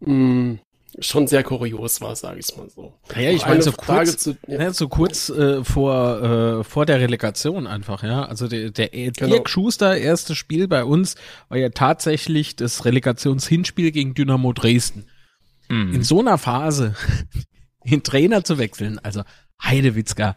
[0.00, 0.60] mh, mm,
[1.00, 2.94] schon sehr kurios war, sage ich mal so.
[3.14, 4.60] Ja, ich meine so kurz, zu, ja.
[4.60, 4.72] ja.
[4.72, 8.24] so kurz äh, vor äh, vor der Relegation einfach, ja.
[8.24, 9.46] Also der, der Dirk genau.
[9.46, 11.16] Schuster erstes Spiel bei uns
[11.48, 15.06] war ja tatsächlich das Relegationshinspiel gegen Dynamo Dresden.
[15.68, 15.94] Mhm.
[15.94, 16.94] In so einer Phase
[17.84, 19.22] den Trainer zu wechseln, also
[19.62, 20.36] Heidewitzka.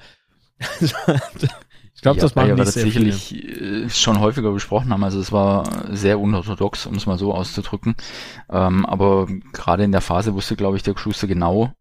[2.02, 3.84] Ich glaube, ja, das machen ja, wir das sicherlich viele.
[3.86, 5.04] Äh, schon häufiger besprochen haben.
[5.04, 7.94] Also es war sehr unorthodox, um es mal so auszudrücken.
[8.50, 11.74] Ähm, aber gerade in der Phase wusste, glaube ich, der Schuster genau,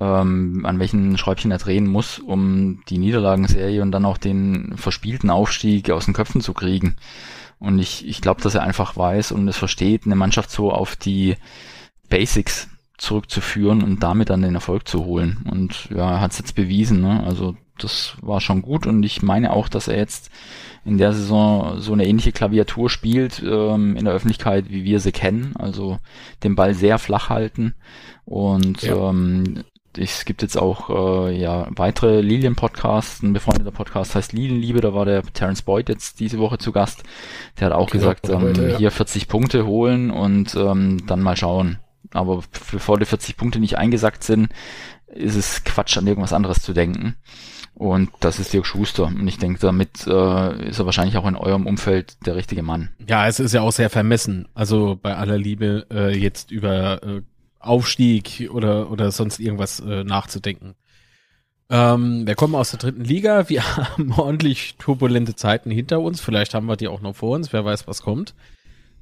[0.00, 5.30] ähm, an welchen Schräubchen er drehen muss, um die Niederlagenserie und dann auch den verspielten
[5.30, 6.96] Aufstieg aus den Köpfen zu kriegen.
[7.58, 10.94] Und ich, ich glaube, dass er einfach weiß und es versteht, eine Mannschaft so auf
[10.94, 11.36] die
[12.10, 15.46] Basics zurückzuführen und damit dann den Erfolg zu holen.
[15.50, 17.00] Und ja, er hat es jetzt bewiesen.
[17.00, 17.24] Ne?
[17.24, 20.30] Also das war schon gut und ich meine auch, dass er jetzt
[20.84, 25.12] in der Saison so eine ähnliche Klaviatur spielt ähm, in der Öffentlichkeit, wie wir sie
[25.12, 25.54] kennen.
[25.56, 25.98] Also
[26.42, 27.74] den Ball sehr flach halten
[28.24, 29.10] und ja.
[29.10, 29.64] ähm,
[29.96, 33.22] es gibt jetzt auch äh, ja weitere Lilien-Podcasts.
[33.22, 34.80] Ein befreundeter Podcast heißt Lilienliebe.
[34.80, 37.04] Da war der Terence Boyd jetzt diese Woche zu Gast.
[37.58, 38.78] Der hat auch genau, gesagt, ähm, heute, ja.
[38.78, 41.78] hier 40 Punkte holen und ähm, dann mal schauen.
[42.12, 44.48] Aber bevor die 40 Punkte nicht eingesackt sind,
[45.06, 47.16] ist es Quatsch, an irgendwas anderes zu denken.
[47.74, 49.06] Und das ist Dirk Schuster.
[49.06, 52.90] Und ich denke, damit äh, ist er wahrscheinlich auch in eurem Umfeld der richtige Mann.
[53.08, 54.46] Ja, es ist ja auch sehr vermessen.
[54.54, 57.22] Also bei aller Liebe äh, jetzt über äh,
[57.58, 60.74] Aufstieg oder, oder sonst irgendwas äh, nachzudenken.
[61.68, 63.48] Ähm, wir kommen aus der dritten Liga.
[63.48, 66.20] Wir haben ordentlich turbulente Zeiten hinter uns.
[66.20, 67.52] Vielleicht haben wir die auch noch vor uns.
[67.52, 68.34] Wer weiß, was kommt.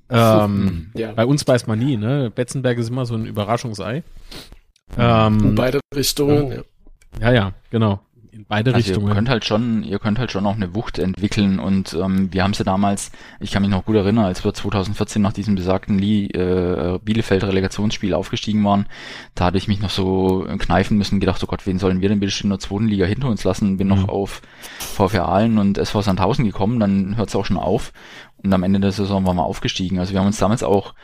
[0.08, 1.12] Ähm, ja.
[1.12, 1.98] Bei uns weiß man nie.
[1.98, 2.30] Ne?
[2.34, 4.02] Betzenberg ist immer so ein Überraschungsei.
[4.96, 6.64] Ähm, In beide Richtungen.
[7.20, 8.00] Ja, ja, ja genau
[8.32, 9.08] in beide also Richtungen.
[9.08, 12.42] Ihr könnt halt schon, ihr könnt halt schon auch eine Wucht entwickeln und ähm, wir
[12.42, 15.98] haben sie damals, ich kann mich noch gut erinnern, als wir 2014 nach diesem besagten
[15.98, 18.86] Lee, äh, Bielefeld Relegationsspiel aufgestiegen waren,
[19.34, 22.20] da hatte ich mich noch so kneifen müssen, gedacht, oh Gott, wen sollen wir denn
[22.20, 23.76] bitte in der zweiten Liga hinter uns lassen?
[23.76, 23.94] Bin mhm.
[23.96, 24.40] noch auf
[24.78, 27.92] VfR Aalen und SV Sandhausen gekommen, dann hört es auch schon auf
[28.42, 29.98] und am Ende der Saison waren wir aufgestiegen.
[29.98, 30.94] Also wir haben uns damals auch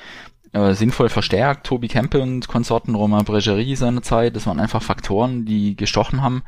[0.52, 1.66] äh, sinnvoll verstärkt.
[1.66, 6.42] Tobi Kempe und Konsorten, Romain Bregerie seinerzeit, das waren einfach Faktoren, die gestochen haben.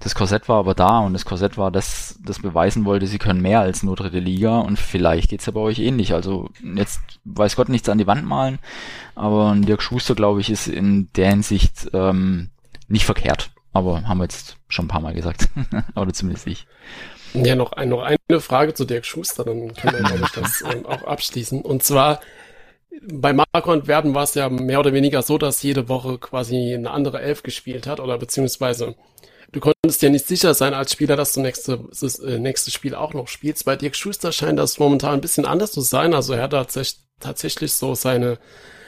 [0.00, 3.40] Das Korsett war aber da und das Korsett war das, das beweisen wollte, sie können
[3.40, 6.12] mehr als nur dritte Liga und vielleicht geht's ja bei euch ähnlich.
[6.14, 8.58] Also jetzt weiß Gott nichts an die Wand malen,
[9.14, 12.50] aber Dirk Schuster, glaube ich, ist in der Hinsicht ähm,
[12.88, 13.50] nicht verkehrt.
[13.72, 15.48] Aber haben wir jetzt schon ein paar Mal gesagt.
[15.94, 16.66] Oder zumindest ich.
[17.34, 20.62] Ja, noch, ein, noch eine Frage zu Dirk Schuster, dann können wir, glaube ich, das
[20.62, 21.60] ähm, auch abschließen.
[21.60, 22.20] Und zwar,
[23.02, 26.74] bei Marco und Werden war es ja mehr oder weniger so, dass jede Woche quasi
[26.74, 28.94] eine andere Elf gespielt hat oder beziehungsweise
[29.52, 32.94] du konntest ja nicht sicher sein als Spieler, dass du nächste, das äh, nächste Spiel
[32.94, 33.64] auch noch spielst.
[33.64, 36.14] Bei Dirk Schuster scheint das momentan ein bisschen anders zu sein.
[36.14, 38.38] Also er hat tatsächlich, tatsächlich so seine,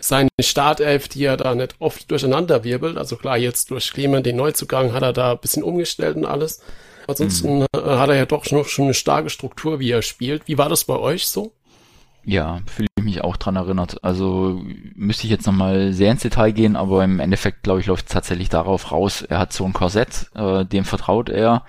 [0.01, 2.97] seine Startelf, die er da nicht oft durcheinander wirbelt.
[2.97, 6.61] Also klar, jetzt durch Clement, den Neuzugang, hat er da ein bisschen umgestellt und alles.
[7.07, 7.67] Ansonsten mhm.
[7.75, 10.47] hat er ja doch noch schon eine starke Struktur, wie er spielt.
[10.47, 11.53] Wie war das bei euch so?
[12.31, 14.05] Ja, fühle ich mich auch dran erinnert.
[14.05, 14.61] Also
[14.95, 18.13] müsste ich jetzt nochmal sehr ins Detail gehen, aber im Endeffekt, glaube ich, läuft es
[18.13, 21.63] tatsächlich darauf raus, er hat so ein Korsett, äh, dem vertraut er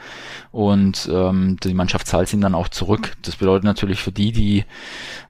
[0.51, 3.15] und ähm, die Mannschaft zahlt ihn dann auch zurück.
[3.21, 4.65] Das bedeutet natürlich für die, die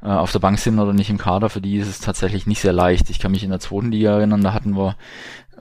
[0.02, 2.62] äh, auf der Bank sind oder nicht im Kader, für die ist es tatsächlich nicht
[2.62, 3.12] sehr leicht.
[3.12, 4.96] Ich kann mich in der zweiten Liga erinnern, da hatten wir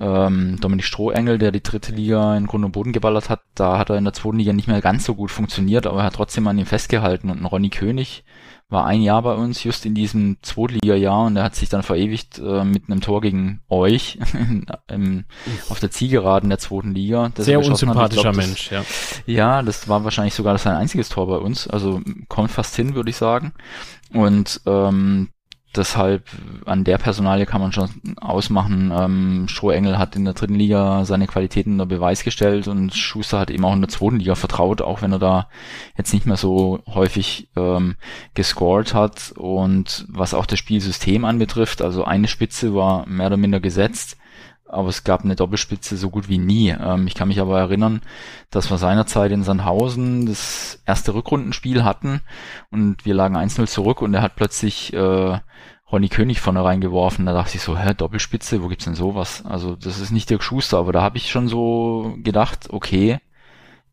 [0.00, 3.90] ähm, Dominik Strohengel, der die dritte Liga in Grund und Boden geballert hat, da hat
[3.90, 6.46] er in der zweiten Liga nicht mehr ganz so gut funktioniert, aber er hat trotzdem
[6.46, 8.24] an ihm festgehalten und ein Ronny König,
[8.70, 12.38] war ein Jahr bei uns, just in diesem Zweitliga-Jahr und er hat sich dann verewigt
[12.38, 14.18] äh, mit einem Tor gegen euch
[14.88, 15.24] im,
[15.70, 17.32] auf der Zielgeraden der zweiten Liga.
[17.36, 18.84] Sehr unsympathischer glaub, Mensch, ja.
[19.26, 23.08] Ja, das war wahrscheinlich sogar sein einziges Tor bei uns, also kommt fast hin, würde
[23.08, 23.52] ich sagen.
[24.12, 25.30] Und ähm,
[25.76, 26.24] deshalb
[26.64, 28.92] an der Personalie kann man schon ausmachen.
[28.94, 33.50] Ähm, Strohengel hat in der dritten Liga seine Qualitäten unter Beweis gestellt und Schuster hat
[33.50, 35.48] eben auch in der zweiten Liga vertraut, auch wenn er da
[35.96, 37.96] jetzt nicht mehr so häufig ähm,
[38.34, 39.32] gescored hat.
[39.36, 44.16] Und was auch das Spielsystem anbetrifft, also eine Spitze war mehr oder minder gesetzt
[44.68, 46.70] aber es gab eine Doppelspitze so gut wie nie.
[46.70, 48.02] Ähm, ich kann mich aber erinnern,
[48.50, 52.20] dass wir seinerzeit in Sandhausen das erste Rückrundenspiel hatten
[52.70, 55.38] und wir lagen 1-0 zurück und er hat plötzlich äh,
[55.90, 57.26] Ronny König vorne reingeworfen.
[57.26, 59.44] Da dachte ich so, hä, Doppelspitze, wo gibt's denn sowas?
[59.46, 63.20] Also das ist nicht Dirk Schuster, aber da habe ich schon so gedacht, okay,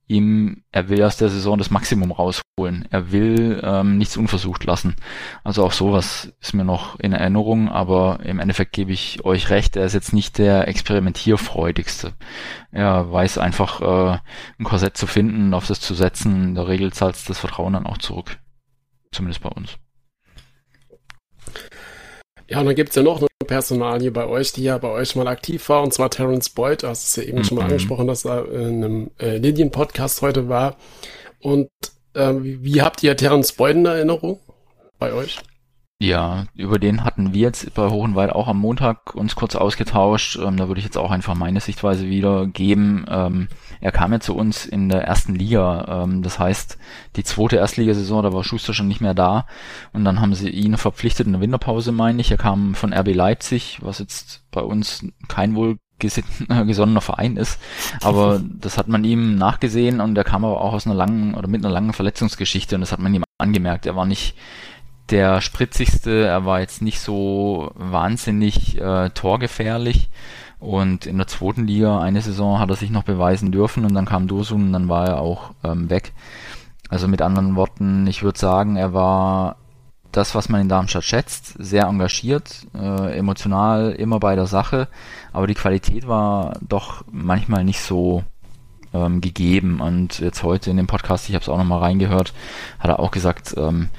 [0.07, 2.87] ihm, er will aus der Saison das Maximum rausholen.
[2.89, 4.95] Er will ähm, nichts unversucht lassen.
[5.43, 9.75] Also auch sowas ist mir noch in Erinnerung, aber im Endeffekt gebe ich euch recht,
[9.75, 12.13] er ist jetzt nicht der experimentierfreudigste.
[12.71, 14.19] Er weiß einfach, äh,
[14.59, 16.49] ein Korsett zu finden, auf das zu setzen.
[16.49, 18.37] In der Regel zahlt das Vertrauen dann auch zurück.
[19.11, 19.77] Zumindest bei uns.
[22.47, 25.27] Ja, und dann gibt's ja noch eine Personalie bei euch, die ja bei euch mal
[25.27, 26.83] aktiv war, und zwar Terence Boyd.
[26.83, 27.43] Du hast es ja eben mhm.
[27.43, 27.71] schon mal mhm.
[27.71, 30.77] angesprochen, dass er in einem äh, Lilien-Podcast heute war.
[31.39, 31.69] Und
[32.13, 34.39] äh, wie habt ihr Terence Boyd in Erinnerung
[34.99, 35.39] bei euch?
[36.01, 40.37] Ja, über den hatten wir jetzt bei Hohenwald auch am Montag uns kurz ausgetauscht.
[40.37, 43.05] Ähm, da würde ich jetzt auch einfach meine Sichtweise wiedergeben.
[43.07, 43.47] Ähm,
[43.79, 46.03] er kam ja zu uns in der ersten Liga.
[46.03, 46.77] Ähm, das heißt,
[47.15, 49.47] die zweite Erstligasaison, da war Schuster schon nicht mehr da.
[49.93, 52.29] Und dann haben sie ihn verpflichtet in der Winterpause, meine ich.
[52.29, 57.57] Er kam von RB Leipzig, was jetzt bei uns kein wohl gesonnener Verein ist.
[58.01, 61.47] Aber das hat man ihm nachgesehen und er kam aber auch aus einer langen oder
[61.47, 63.85] mit einer langen Verletzungsgeschichte und das hat man ihm angemerkt.
[63.85, 64.35] Er war nicht
[65.09, 70.09] der spritzigste, er war jetzt nicht so wahnsinnig äh, torgefährlich.
[70.59, 74.05] Und in der zweiten Liga eine Saison hat er sich noch beweisen dürfen und dann
[74.05, 76.13] kam Dosun und dann war er auch ähm, weg.
[76.89, 79.57] Also mit anderen Worten, ich würde sagen, er war
[80.11, 84.87] das, was man in Darmstadt schätzt, sehr engagiert, äh, emotional immer bei der Sache,
[85.33, 88.23] aber die Qualität war doch manchmal nicht so
[88.93, 89.81] ähm, gegeben.
[89.81, 92.33] Und jetzt heute in dem Podcast, ich habe es auch nochmal reingehört,
[92.79, 93.89] hat er auch gesagt, ähm,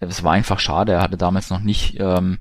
[0.00, 2.38] es war einfach schade, er hatte damals noch nicht ähm,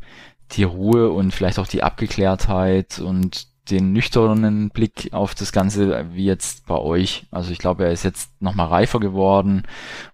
[0.52, 6.26] die Ruhe und vielleicht auch die Abgeklärtheit und den nüchternen Blick auf das Ganze wie
[6.26, 7.28] jetzt bei euch.
[7.30, 9.64] Also ich glaube, er ist jetzt nochmal reifer geworden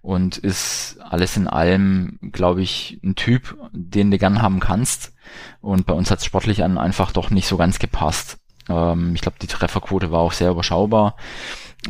[0.02, 5.14] und ist alles in allem, glaube ich, ein Typ, den du gern haben kannst.
[5.60, 8.38] Und bei uns hat es sportlich einfach doch nicht so ganz gepasst.
[8.68, 11.16] Ähm, ich glaube, die Trefferquote war auch sehr überschaubar.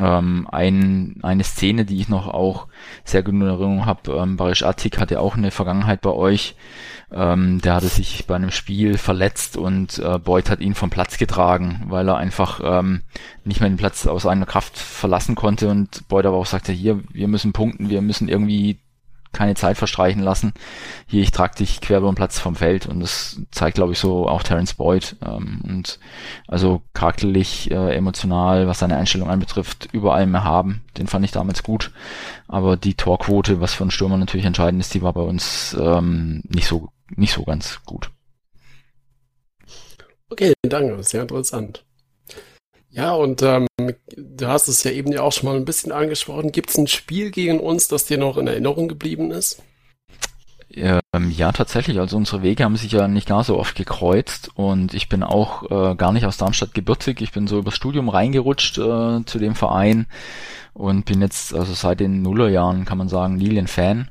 [0.00, 2.66] Ähm, ein, eine Szene, die ich noch auch
[3.04, 6.56] sehr gut in Erinnerung habe, ähm, Barisch Attik hatte auch eine Vergangenheit bei euch.
[7.12, 11.18] Ähm, der hatte sich bei einem Spiel verletzt und äh, Boyd hat ihn vom Platz
[11.18, 13.02] getragen, weil er einfach ähm,
[13.44, 17.00] nicht mehr den Platz aus einer Kraft verlassen konnte und Boyd aber auch sagte, hier,
[17.12, 18.80] wir müssen punkten, wir müssen irgendwie
[19.36, 20.52] keine Zeit verstreichen lassen.
[21.06, 23.98] Hier, ich trage dich quer über den Platz vom Feld und das zeigt, glaube ich,
[23.98, 25.16] so auch Terence Boyd.
[25.24, 25.98] Ähm, und
[26.48, 30.82] also charakterlich, äh, emotional, was seine Einstellung anbetrifft, überall mehr haben.
[30.98, 31.92] Den fand ich damals gut.
[32.48, 36.42] Aber die Torquote, was für einen Stürmer natürlich entscheidend ist, die war bei uns ähm,
[36.48, 38.10] nicht so nicht so ganz gut.
[40.28, 41.85] Okay, danke, sehr interessant.
[42.96, 43.66] Ja, und ähm,
[44.16, 46.50] du hast es ja eben ja auch schon mal ein bisschen angesprochen.
[46.50, 49.62] Gibt es ein Spiel gegen uns, das dir noch in Erinnerung geblieben ist?
[50.70, 51.98] Ähm, ja, tatsächlich.
[52.00, 55.64] Also unsere Wege haben sich ja nicht gar so oft gekreuzt und ich bin auch
[55.70, 57.20] äh, gar nicht aus Darmstadt gebürtig.
[57.20, 60.06] Ich bin so übers Studium reingerutscht äh, zu dem Verein
[60.72, 64.10] und bin jetzt also seit den Nullerjahren, kann man sagen, Lilien-Fan.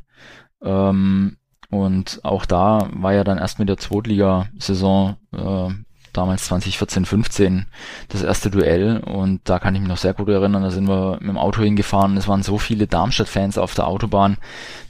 [0.64, 1.38] Ähm,
[1.72, 5.74] und auch da war ja dann erst mit der Zweitligasaison äh,
[6.18, 7.66] damals 2014, 15
[8.10, 8.98] das erste Duell.
[9.00, 11.62] Und da kann ich mich noch sehr gut erinnern, da sind wir mit dem Auto
[11.62, 14.38] hingefahren, es waren so viele Darmstadt-Fans auf der Autobahn,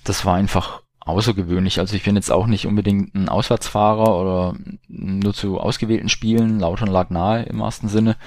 [0.04, 1.80] das war einfach außergewöhnlich.
[1.80, 4.56] Also ich bin jetzt auch nicht unbedingt ein Auswärtsfahrer oder
[4.88, 8.18] nur zu ausgewählten Spielen, Lautern lag nahe im wahrsten Sinne.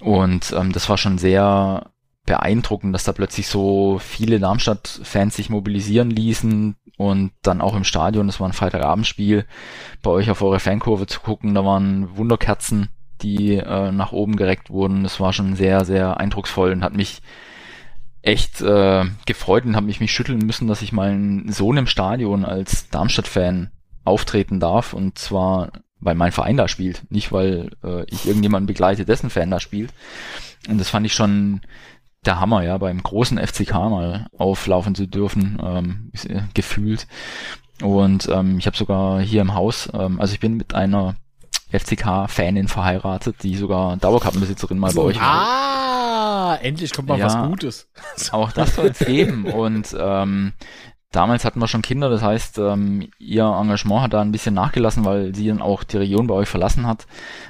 [0.00, 1.90] Und ähm, das war schon sehr
[2.26, 8.26] beeindruckend, dass da plötzlich so viele Darmstadt-Fans sich mobilisieren ließen und dann auch im Stadion,
[8.26, 9.44] das war ein Freitagabendspiel,
[10.02, 12.88] bei euch auf eure Fankurve zu gucken, da waren Wunderkerzen,
[13.22, 15.02] die äh, nach oben gereckt wurden.
[15.02, 17.22] Das war schon sehr, sehr eindrucksvoll und hat mich
[18.22, 22.44] echt äh, gefreut und habe mich, mich schütteln müssen, dass ich meinen Sohn im Stadion
[22.44, 23.70] als Darmstadt-Fan
[24.04, 29.04] auftreten darf und zwar weil mein Verein da spielt, nicht weil äh, ich irgendjemanden begleite,
[29.04, 29.92] dessen Fan da spielt.
[30.68, 31.62] Und das fand ich schon
[32.26, 36.12] der Hammer, ja, beim großen FCK mal auflaufen zu dürfen, ähm,
[36.54, 37.06] gefühlt.
[37.82, 41.16] Und ähm, ich habe sogar hier im Haus, ähm, also ich bin mit einer
[41.70, 45.26] FCK-Fanin verheiratet, die sogar Dauerkartenbesitzerin mal bei euch war.
[45.26, 47.88] Ah, endlich kommt mal ja, was Gutes.
[48.30, 49.46] Auch das soll es geben.
[49.46, 50.52] Und ähm,
[51.16, 55.04] damals hatten wir schon Kinder, das heißt, ähm, ihr Engagement hat da ein bisschen nachgelassen,
[55.04, 57.06] weil sie dann auch die Region bei euch verlassen hat.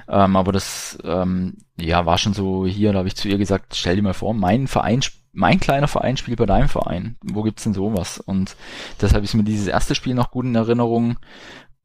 [0.09, 3.75] Ähm, aber das ähm, ja war schon so hier, da habe ich zu ihr gesagt,
[3.75, 5.01] stell dir mal vor, mein Verein,
[5.33, 7.17] mein kleiner Verein spielt bei deinem Verein.
[7.23, 8.21] Wo gibt's denn sowas?
[8.21, 8.57] Und
[9.01, 11.19] deshalb ist mir dieses erste Spiel noch gut in Erinnerung.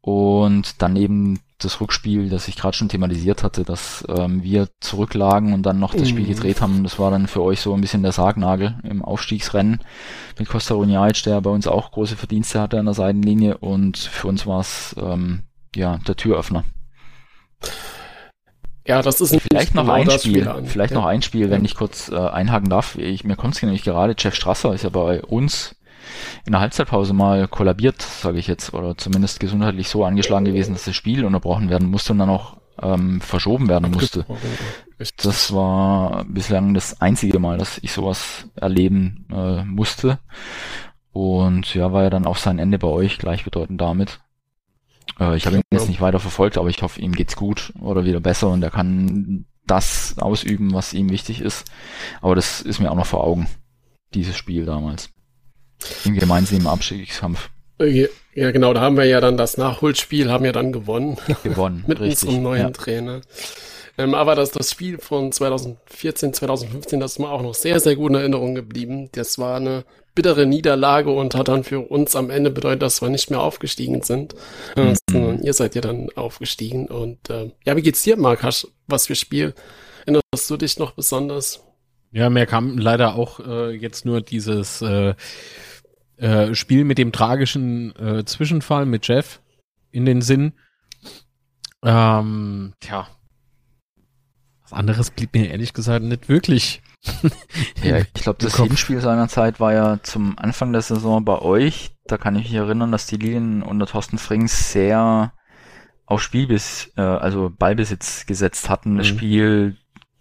[0.01, 5.53] Und dann eben das Rückspiel, das ich gerade schon thematisiert hatte, dass ähm, wir zurücklagen
[5.53, 6.29] und dann noch das Spiel mhm.
[6.29, 6.83] gedreht haben.
[6.83, 9.79] Das war dann für euch so ein bisschen der Sargnagel im Aufstiegsrennen
[10.37, 14.27] mit Costa Runjaic, der bei uns auch große Verdienste hatte an der Seitenlinie und für
[14.27, 15.43] uns war es ähm,
[15.75, 16.63] ja der Türöffner.
[18.87, 20.99] Ja, das ist vielleicht noch genau ein Spiel, Spiel vielleicht ja.
[20.99, 22.97] noch ein Spiel, wenn ich kurz äh, einhaken darf.
[22.97, 25.75] Ich, mir kommt es nämlich gerade, Jeff Strasser ist ja bei uns
[26.45, 30.85] in der Halbzeitpause mal kollabiert, sage ich jetzt, oder zumindest gesundheitlich so angeschlagen gewesen, dass
[30.85, 34.25] das Spiel unterbrochen werden musste und dann auch ähm, verschoben werden musste.
[35.17, 40.19] Das war bislang das einzige Mal, dass ich sowas erleben äh, musste.
[41.11, 44.19] Und ja, war ja dann auch sein Ende bei euch gleichbedeutend damit.
[45.19, 48.05] Äh, ich habe ihn jetzt nicht weiter verfolgt, aber ich hoffe, ihm geht's gut oder
[48.05, 51.69] wieder besser und er kann das ausüben, was ihm wichtig ist.
[52.21, 53.47] Aber das ist mir auch noch vor Augen,
[54.13, 55.09] dieses Spiel damals.
[56.05, 57.49] Im gemeinsamen Abstiegskampf.
[58.33, 61.17] Ja, genau, da haben wir ja dann das Nachholspiel, haben ja dann gewonnen.
[61.43, 62.69] Gewonnen, Mit richtig, unserem neuen ja.
[62.69, 63.21] Trainer.
[63.97, 67.95] Ähm, aber das, das Spiel von 2014, 2015, das ist mir auch noch sehr, sehr
[67.95, 69.09] gut in Erinnerung geblieben.
[69.13, 69.83] Das war eine
[70.15, 74.01] bittere Niederlage und hat dann für uns am Ende bedeutet, dass wir nicht mehr aufgestiegen
[74.01, 74.35] sind.
[74.75, 74.93] Mhm.
[75.09, 76.87] Sondern ihr seid ja dann aufgestiegen.
[76.87, 78.43] Und äh, ja, wie geht's dir, Marc?
[78.43, 79.53] Hast, was für Spiel
[80.05, 81.61] erinnerst du dich noch besonders?
[82.11, 85.13] Ja, mir kam leider auch äh, jetzt nur dieses äh,
[86.21, 89.41] äh, Spiel mit dem tragischen äh, Zwischenfall mit Jeff
[89.91, 90.53] in den Sinn.
[91.83, 93.07] Ähm, tja.
[94.61, 96.83] Was anderes blieb mir ehrlich gesagt nicht wirklich.
[97.83, 101.89] ja, ich glaube, das Hinspiel seiner Zeit war ja zum Anfang der Saison bei euch.
[102.05, 105.33] Da kann ich mich erinnern, dass die Lilien unter Thorsten Frings sehr
[106.05, 108.97] auf Spielbiss, äh, also Ballbesitz gesetzt hatten, mhm.
[108.99, 109.77] das Spiel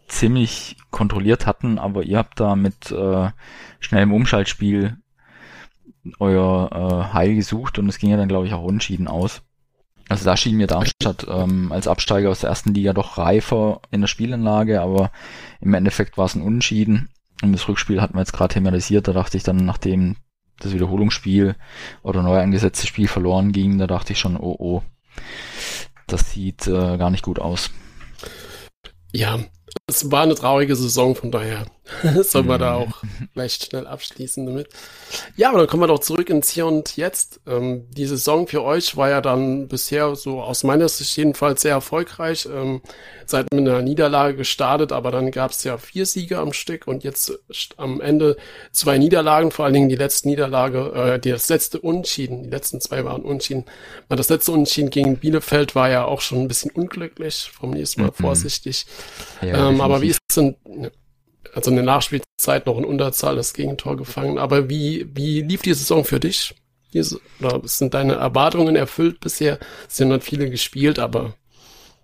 [0.08, 3.30] ziemlich kontrolliert hatten, aber ihr habt da mit äh,
[3.80, 4.96] schnellem Umschaltspiel
[6.18, 9.42] euer äh, Heil gesucht und es ging ja dann, glaube ich, auch unschieden aus.
[10.08, 14.00] Also da schien mir Darmstadt ähm, als Absteiger aus der ersten Liga doch reifer in
[14.00, 15.12] der Spielanlage, aber
[15.60, 17.10] im Endeffekt war es ein Unentschieden.
[17.42, 20.16] Und das Rückspiel hatten wir jetzt gerade thematisiert, da dachte ich dann, nachdem
[20.58, 21.54] das Wiederholungsspiel
[22.02, 24.82] oder neu angesetzte Spiel verloren ging, da dachte ich schon, oh oh,
[26.06, 27.70] das sieht äh, gar nicht gut aus.
[29.12, 29.38] Ja,
[29.86, 31.66] es war eine traurige Saison, von daher
[32.22, 33.02] sollen wir da auch
[33.32, 34.68] vielleicht schnell abschließen damit.
[35.36, 37.40] Ja, aber dann kommen wir doch zurück ins Hier und Jetzt.
[37.46, 41.72] Ähm, die Saison für euch war ja dann bisher so aus meiner Sicht jedenfalls sehr
[41.72, 42.48] erfolgreich.
[42.52, 42.80] Ähm,
[43.26, 47.04] seid mit einer Niederlage gestartet, aber dann gab es ja vier Siege am Stück und
[47.04, 47.32] jetzt
[47.76, 48.36] am Ende
[48.72, 52.80] zwei Niederlagen, vor allen Dingen die letzte Niederlage, äh, die, das letzte Unschieden, die letzten
[52.80, 53.64] zwei waren Unschieden.
[54.08, 58.08] Das letzte Unschieden gegen Bielefeld war ja auch schon ein bisschen unglücklich, vom nächsten Mal
[58.08, 58.14] mhm.
[58.14, 58.86] vorsichtig.
[59.40, 60.56] Ja, ähm, aber wie ist denn,
[61.54, 65.74] also in der Nachspielzeit noch in Unterzahl das Gegentor gefangen, aber wie, wie lief die
[65.74, 66.54] Saison für dich?
[66.92, 69.58] Diese, oder sind deine Erwartungen erfüllt bisher?
[69.88, 71.34] Es sind hat viele gespielt, aber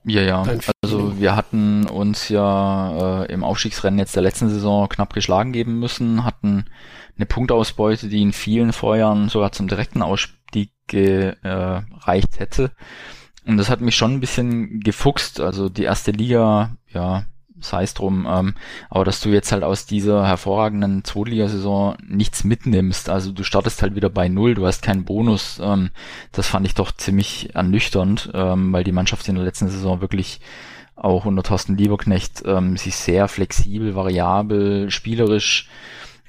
[0.08, 0.44] ja, ja.
[0.82, 5.80] Also wir hatten uns ja äh, im Aufstiegsrennen jetzt der letzten Saison knapp geschlagen geben
[5.80, 6.66] müssen, hatten
[7.16, 12.70] eine Punktausbeute, die in vielen Vorjahren sogar zum direkten Ausstieg gereicht hätte.
[13.44, 15.40] Und das hat mich schon ein bisschen gefuchst.
[15.40, 17.24] Also die erste Liga, ja,
[17.60, 18.54] sei es drum, ähm,
[18.90, 23.94] aber dass du jetzt halt aus dieser hervorragenden Zweitligasaison nichts mitnimmst, also du startest halt
[23.94, 25.90] wieder bei Null, du hast keinen Bonus, ähm,
[26.32, 30.40] das fand ich doch ziemlich ernüchternd, ähm, weil die Mannschaft in der letzten Saison wirklich
[30.96, 35.68] auch unter Thorsten Lieberknecht ähm, sich sehr flexibel, variabel, spielerisch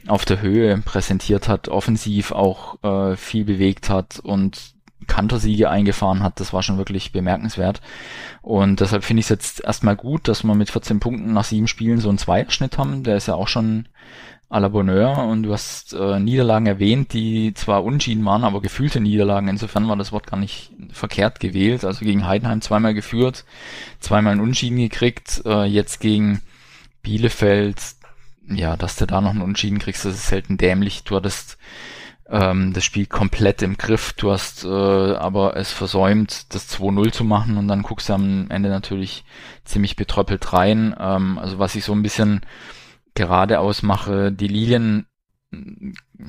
[0.07, 6.39] auf der Höhe präsentiert hat, offensiv auch äh, viel bewegt hat und Kantersiege eingefahren hat.
[6.39, 7.81] Das war schon wirklich bemerkenswert.
[8.41, 11.67] Und deshalb finde ich es jetzt erstmal gut, dass wir mit 14 Punkten nach sieben
[11.67, 13.03] Spielen so einen Zweierschnitt haben.
[13.03, 13.87] Der ist ja auch schon
[14.49, 15.17] à la Bonheur.
[15.25, 19.47] Und du hast äh, Niederlagen erwähnt, die zwar unschieden waren, aber gefühlte Niederlagen.
[19.47, 21.83] Insofern war das Wort gar nicht verkehrt gewählt.
[21.83, 23.45] Also gegen Heidenheim zweimal geführt,
[23.99, 25.43] zweimal einen Unschieden gekriegt.
[25.45, 26.41] Äh, jetzt gegen
[27.01, 27.79] Bielefeld,
[28.49, 31.03] ja, dass du da noch einen Unschieden kriegst, das ist selten dämlich.
[31.03, 31.57] Du hattest
[32.29, 34.13] ähm, das Spiel komplett im Griff.
[34.13, 38.49] Du hast äh, aber es versäumt, das 2-0 zu machen und dann guckst du am
[38.49, 39.23] Ende natürlich
[39.65, 40.95] ziemlich betröppelt rein.
[40.99, 42.41] Ähm, also was ich so ein bisschen
[43.13, 45.07] geradeaus mache, die Lilien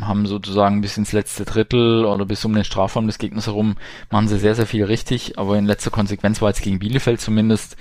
[0.01, 3.77] haben sozusagen bis ins letzte Drittel oder bis um den Strafraum des Gegners herum,
[4.11, 7.77] machen sie sehr, sehr viel richtig, aber in letzter Konsequenz war jetzt gegen Bielefeld zumindest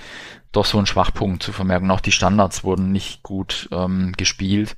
[0.51, 1.91] doch so ein Schwachpunkt zu vermerken.
[1.91, 4.77] Auch die Standards wurden nicht gut ähm, gespielt.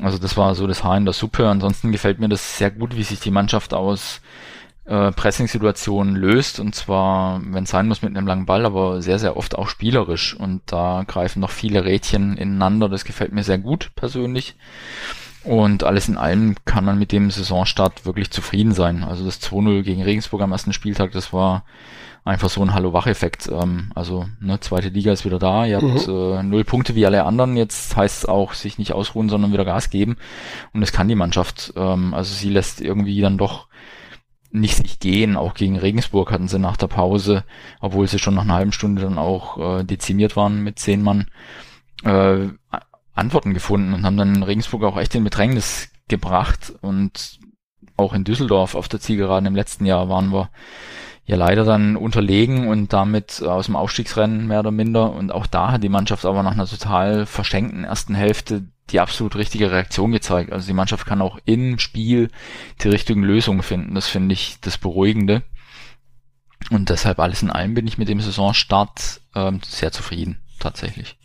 [0.00, 1.48] Also das war so das Haar in der Suppe.
[1.48, 4.20] Ansonsten gefällt mir das sehr gut, wie sich die Mannschaft aus
[4.86, 9.18] äh, Pressing-Situationen löst und zwar, wenn es sein muss, mit einem langen Ball, aber sehr,
[9.18, 12.88] sehr oft auch spielerisch und da greifen noch viele Rädchen ineinander.
[12.88, 14.56] Das gefällt mir sehr gut persönlich.
[15.42, 19.04] Und alles in allem kann man mit dem Saisonstart wirklich zufrieden sein.
[19.04, 21.64] Also das 2-0 gegen Regensburg am ersten Spieltag, das war
[22.24, 23.48] einfach so ein Hallo-Wach-Effekt.
[23.52, 25.66] Ähm, also ne, zweite Liga ist wieder da.
[25.66, 26.14] Ihr habt mhm.
[26.14, 27.56] äh, null Punkte wie alle anderen.
[27.56, 30.16] Jetzt heißt es auch, sich nicht ausruhen, sondern wieder Gas geben.
[30.72, 31.74] Und das kann die Mannschaft.
[31.76, 33.68] Ähm, also sie lässt irgendwie dann doch
[34.50, 35.36] nicht sich gehen.
[35.36, 37.44] Auch gegen Regensburg hatten sie nach der Pause,
[37.80, 41.28] obwohl sie schon nach einer halben Stunde dann auch äh, dezimiert waren mit zehn Mann,
[42.04, 42.48] äh,
[43.12, 47.38] Antworten gefunden und haben dann Regensburg auch echt in Bedrängnis gebracht und
[47.96, 50.50] auch in Düsseldorf auf der Zielgeraden im letzten Jahr waren wir
[51.26, 55.12] ja leider dann unterlegen und damit aus dem Aufstiegsrennen mehr oder minder.
[55.12, 59.36] Und auch da hat die Mannschaft aber nach einer total verschenkten ersten Hälfte die absolut
[59.36, 60.52] richtige Reaktion gezeigt.
[60.52, 62.30] Also die Mannschaft kann auch im Spiel
[62.82, 63.94] die richtigen Lösungen finden.
[63.94, 65.42] Das finde ich das Beruhigende.
[66.70, 71.16] Und deshalb alles in allem bin ich mit dem Saisonstart ähm, sehr zufrieden, tatsächlich.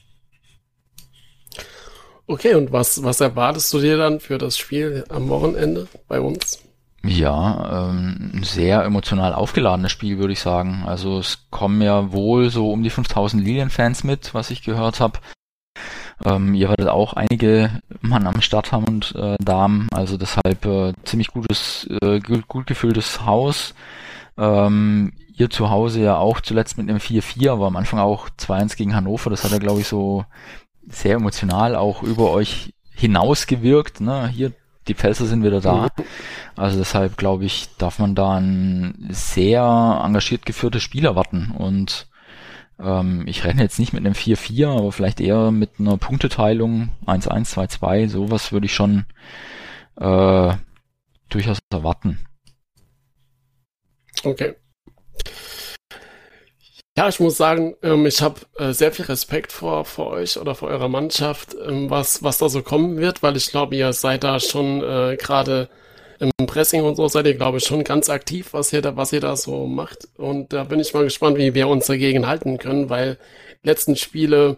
[2.28, 6.60] Okay, und was, was erwartest du dir dann für das Spiel am Wochenende bei uns?
[7.04, 10.84] Ja, ähm, sehr emotional aufgeladenes Spiel, würde ich sagen.
[10.86, 15.20] Also es kommen ja wohl so um die 5000 Lilienfans mit, was ich gehört habe.
[16.26, 20.94] Ähm, ihr werdet auch einige Mann am Start haben und äh, Damen, also deshalb äh,
[21.06, 23.74] ziemlich gutes, äh, gut, gefülltes Haus.
[24.38, 28.76] Ähm, ihr zu Hause ja auch zuletzt mit einem 4-4, aber am Anfang auch 2-1
[28.76, 29.30] gegen Hannover.
[29.30, 30.26] Das hat er, glaube ich, so
[30.90, 34.02] sehr emotional auch über euch hinausgewirkt.
[34.02, 34.28] Ne?
[34.28, 34.52] Hier
[34.90, 35.90] die Pfälzer sind wieder da.
[36.56, 41.52] Also deshalb glaube ich, darf man da ein sehr engagiert geführtes Spiel erwarten.
[41.58, 42.08] Und
[42.80, 47.54] ähm, ich rechne jetzt nicht mit einem 4-4, aber vielleicht eher mit einer Punkteteilung 1-1,
[47.54, 48.10] 2-2.
[48.10, 49.06] Sowas würde ich schon
[49.96, 50.54] äh,
[51.30, 52.20] durchaus erwarten.
[54.24, 54.56] Okay.
[57.00, 60.54] Ja, ich muss sagen, ähm, ich habe äh, sehr viel Respekt vor, vor euch oder
[60.54, 64.26] vor eurer Mannschaft, ähm, was, was da so kommen wird, weil ich glaube, ihr seid
[64.26, 65.70] da schon äh, gerade
[66.20, 69.14] im Pressing und so seid ihr, glaube ich, schon ganz aktiv, was ihr da, was
[69.14, 70.10] ihr da so macht.
[70.18, 73.18] Und da bin ich mal gespannt, wie wir uns dagegen halten können, weil
[73.64, 74.58] letzten Spiele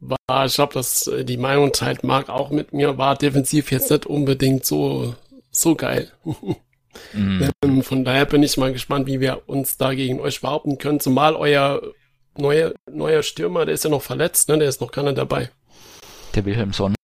[0.00, 4.06] war, ich glaube, dass die Meinung teilt Marc auch mit mir, war defensiv jetzt nicht
[4.06, 5.14] unbedingt so,
[5.50, 6.10] so geil.
[7.12, 7.82] Mhm.
[7.82, 11.34] Von daher bin ich mal gespannt, wie wir uns da gegen euch behaupten können, zumal
[11.34, 11.80] euer
[12.38, 14.58] neuer, neuer Stürmer, der ist ja noch verletzt, ne?
[14.58, 15.50] Der ist noch keiner dabei.
[16.34, 16.94] Der Wilhelmsson.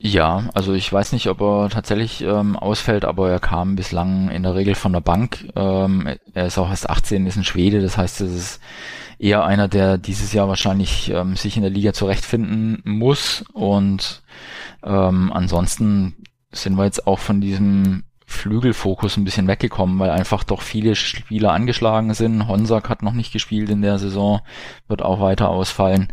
[0.00, 4.44] Ja, also ich weiß nicht, ob er tatsächlich ähm, ausfällt, aber er kam bislang in
[4.44, 5.48] der Regel von der Bank.
[5.56, 8.60] Ähm, er ist auch erst 18, ist ein Schwede, das heißt, es ist
[9.18, 13.44] eher einer, der dieses Jahr wahrscheinlich ähm, sich in der Liga zurechtfinden muss.
[13.52, 14.22] Und
[14.84, 16.14] ähm, ansonsten
[16.52, 21.52] sind wir jetzt auch von diesem Flügelfokus ein bisschen weggekommen, weil einfach doch viele Spieler
[21.52, 22.46] angeschlagen sind.
[22.46, 24.42] Honsak hat noch nicht gespielt in der Saison,
[24.86, 26.08] wird auch weiter ausfallen,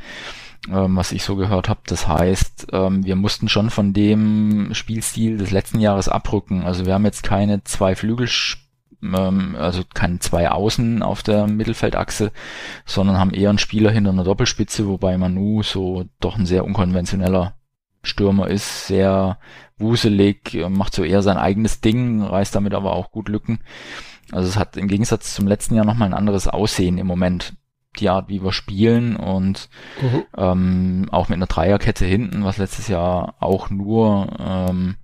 [0.71, 1.81] ähm, was ich so gehört habe.
[1.87, 6.63] Das heißt, ähm, wir mussten schon von dem Spielstil des letzten Jahres abrücken.
[6.63, 8.29] Also wir haben jetzt keine zwei Flügel
[9.03, 12.31] ähm, also keine zwei Außen auf der Mittelfeldachse,
[12.85, 17.55] sondern haben eher einen Spieler hinter einer Doppelspitze, wobei Manu so doch ein sehr unkonventioneller
[18.05, 19.37] Stürmer ist, sehr
[19.77, 23.59] wuselig, macht so eher sein eigenes Ding, reißt damit aber auch gut Lücken.
[24.31, 27.53] Also es hat im Gegensatz zum letzten Jahr nochmal ein anderes Aussehen im Moment.
[27.99, 29.69] Die Art, wie wir spielen und
[30.01, 30.23] mhm.
[30.35, 34.95] ähm, auch mit einer Dreierkette hinten, was letztes Jahr auch nur ähm,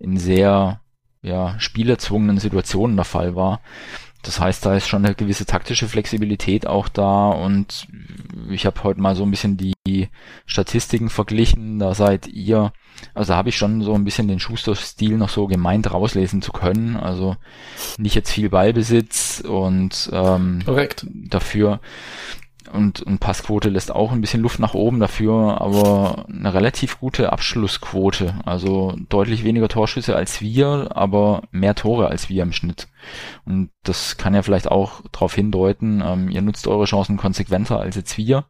[0.00, 0.80] in sehr
[1.22, 3.60] ja, spielerzwungenen Situationen der Fall war.
[4.22, 7.88] Das heißt, da ist schon eine gewisse taktische Flexibilität auch da und
[8.50, 10.08] ich habe heute mal so ein bisschen die
[10.46, 11.78] Statistiken verglichen.
[11.78, 12.72] Da seid ihr
[13.14, 16.96] also habe ich schon so ein bisschen den Schuster-Stil noch so gemeint rauslesen zu können.
[16.96, 17.36] Also
[17.98, 21.06] nicht jetzt viel Ballbesitz und ähm, Korrekt.
[21.10, 21.80] dafür
[22.72, 27.32] und, und Passquote lässt auch ein bisschen Luft nach oben dafür, aber eine relativ gute
[27.32, 28.34] Abschlussquote.
[28.44, 32.88] Also deutlich weniger Torschüsse als wir, aber mehr Tore als wir im Schnitt.
[33.44, 37.96] Und das kann ja vielleicht auch darauf hindeuten, ähm, ihr nutzt eure Chancen konsequenter als
[37.96, 38.44] jetzt wir.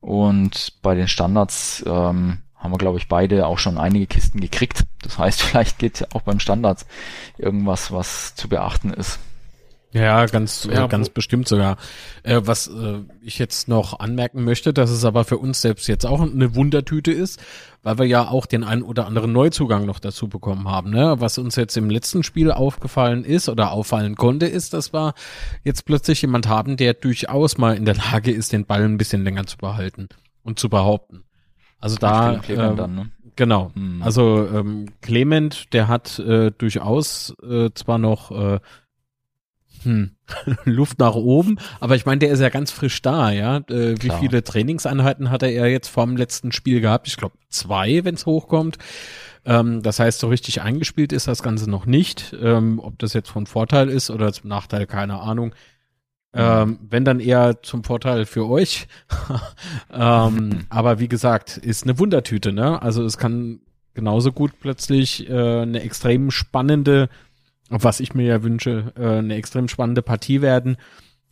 [0.00, 4.84] Und bei den Standards ähm, haben wir, glaube ich, beide auch schon einige Kisten gekriegt.
[5.02, 6.86] Das heißt, vielleicht geht auch beim Standard
[7.38, 9.18] irgendwas, was zu beachten ist.
[9.92, 11.76] Ja, ganz, ja, ganz bestimmt sogar.
[12.22, 16.06] Äh, was äh, ich jetzt noch anmerken möchte, dass es aber für uns selbst jetzt
[16.06, 17.38] auch eine Wundertüte ist,
[17.82, 20.90] weil wir ja auch den einen oder anderen Neuzugang noch dazu bekommen haben.
[20.90, 21.16] Ne?
[21.18, 25.12] Was uns jetzt im letzten Spiel aufgefallen ist oder auffallen konnte, ist, dass wir
[25.62, 29.24] jetzt plötzlich jemand haben, der durchaus mal in der Lage ist, den Ball ein bisschen
[29.24, 30.08] länger zu behalten
[30.42, 31.24] und zu behaupten.
[31.80, 33.10] Also da ähm, dann, ne?
[33.36, 33.72] genau.
[33.74, 34.02] Hm.
[34.02, 38.60] Also ähm, Clement, der hat äh, durchaus äh, zwar noch äh,
[39.84, 40.12] hm,
[40.64, 43.58] Luft nach oben, aber ich meine, der ist ja ganz frisch da, ja.
[43.68, 47.08] Äh, wie viele Trainingseinheiten hat er jetzt vom letzten Spiel gehabt?
[47.08, 48.78] Ich glaube zwei, wenn es hochkommt.
[49.44, 52.34] Ähm, das heißt, so richtig eingespielt ist das Ganze noch nicht.
[52.40, 55.54] Ähm, ob das jetzt von Vorteil ist oder zum Nachteil, keine Ahnung.
[56.34, 58.86] Ähm, wenn dann eher zum Vorteil für euch.
[59.92, 62.80] ähm, aber wie gesagt, ist eine Wundertüte, ne?
[62.80, 63.60] Also es kann
[63.94, 67.10] genauso gut plötzlich äh, eine extrem spannende,
[67.72, 70.76] was ich mir ja wünsche, äh, eine extrem spannende Partie werden,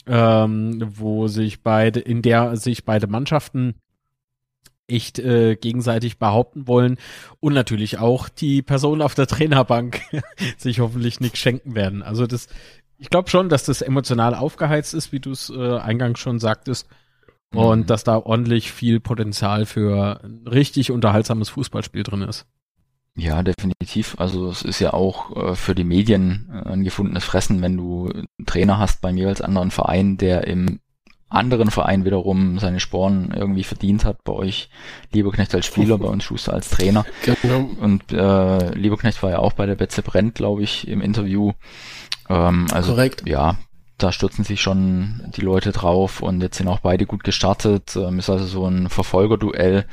[0.06, 3.74] ähm, wo sich beide, in der sich beide Mannschaften
[4.88, 6.98] echt äh, gegenseitig behaupten wollen
[7.38, 10.00] und natürlich auch die Personen auf der Trainerbank
[10.56, 12.02] sich hoffentlich nichts schenken werden.
[12.02, 12.48] Also das
[13.00, 16.86] ich glaube schon, dass das emotional aufgeheizt ist, wie du es äh, eingangs schon sagtest.
[17.52, 17.86] Und mhm.
[17.86, 22.46] dass da ordentlich viel Potenzial für ein richtig unterhaltsames Fußballspiel drin ist.
[23.20, 24.16] Ja, definitiv.
[24.18, 28.08] Also es ist ja auch äh, für die Medien äh, ein gefundenes Fressen, wenn du
[28.08, 30.80] einen Trainer hast beim jeweils anderen Verein, der im
[31.28, 34.24] anderen Verein wiederum seine Sporen irgendwie verdient hat.
[34.24, 34.70] Bei euch
[35.12, 37.04] Lieberknecht als Spieler, bei uns Schuster als Trainer.
[37.42, 37.68] Genau.
[37.80, 41.52] Und äh, Lieberknecht war ja auch bei der Betze Brennt, glaube ich, im Interview.
[42.28, 43.28] Ähm, also Korrekt.
[43.28, 43.56] ja,
[43.98, 47.94] da stürzen sich schon die Leute drauf und jetzt sind auch beide gut gestartet.
[47.96, 49.84] Ähm, ist also so ein Verfolgerduell.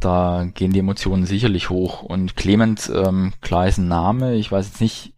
[0.00, 2.02] Da gehen die Emotionen sicherlich hoch.
[2.02, 4.34] Und Clement, ähm, klar ist ein Name.
[4.34, 5.14] Ich weiß jetzt nicht,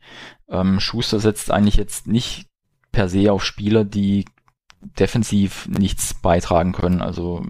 [0.49, 2.47] ähm, Schuster setzt eigentlich jetzt nicht
[2.91, 4.27] per se auf Spieler, die
[4.99, 7.01] defensiv nichts beitragen können.
[7.01, 7.47] Also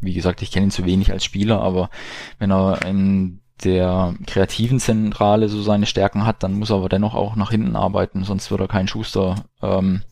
[0.00, 1.90] wie gesagt, ich kenne ihn zu wenig als Spieler, aber
[2.38, 7.14] wenn er in der kreativen Zentrale so seine Stärken hat, dann muss er aber dennoch
[7.14, 10.02] auch nach hinten arbeiten, sonst wird er kein Schuster ähm,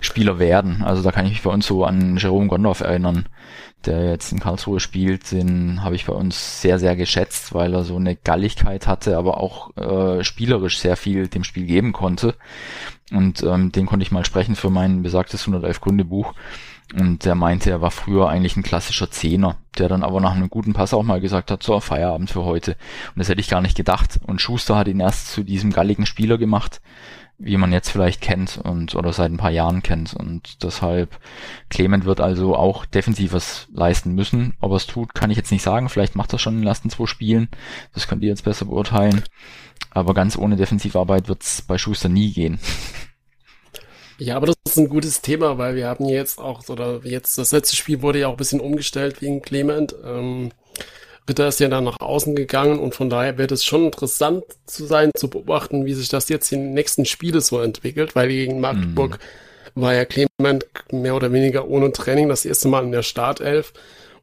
[0.00, 0.82] Spieler werden.
[0.82, 3.26] Also da kann ich mich bei uns so an Jerome Gondorf erinnern,
[3.86, 7.84] der jetzt in Karlsruhe spielt, den habe ich bei uns sehr, sehr geschätzt, weil er
[7.84, 12.34] so eine Galligkeit hatte, aber auch äh, spielerisch sehr viel dem Spiel geben konnte.
[13.12, 16.34] Und ähm, den konnte ich mal sprechen für mein besagtes 111 Kunde Buch.
[16.92, 20.50] Und der meinte, er war früher eigentlich ein klassischer Zehner, der dann aber nach einem
[20.50, 22.72] guten Pass auch mal gesagt hat, so, Feierabend für heute.
[22.72, 24.20] Und das hätte ich gar nicht gedacht.
[24.26, 26.80] Und Schuster hat ihn erst zu diesem galligen Spieler gemacht,
[27.38, 30.14] wie man jetzt vielleicht kennt und oder seit ein paar Jahren kennt.
[30.14, 31.18] Und deshalb,
[31.68, 34.54] Clement wird also auch defensiv was leisten müssen.
[34.60, 35.88] Ob er es tut, kann ich jetzt nicht sagen.
[35.88, 37.48] Vielleicht macht er schon in den ersten zwei Spielen.
[37.92, 39.22] Das könnt ihr jetzt besser beurteilen.
[39.90, 42.58] Aber ganz ohne Defensivarbeit wird es bei Schuster nie gehen.
[44.18, 47.50] Ja, aber das ist ein gutes Thema, weil wir haben jetzt auch, oder jetzt das
[47.50, 49.94] letzte Spiel wurde ja auch ein bisschen umgestellt wegen Clement.
[50.04, 50.52] Ähm,
[51.28, 54.84] Ritter ist ja dann nach außen gegangen und von daher wird es schon interessant zu
[54.84, 58.60] sein, zu beobachten, wie sich das jetzt in den nächsten Spiele so entwickelt, weil gegen
[58.60, 59.18] Magdeburg
[59.74, 59.80] mhm.
[59.80, 63.72] war ja Clement mehr oder weniger ohne Training das erste Mal in der Startelf.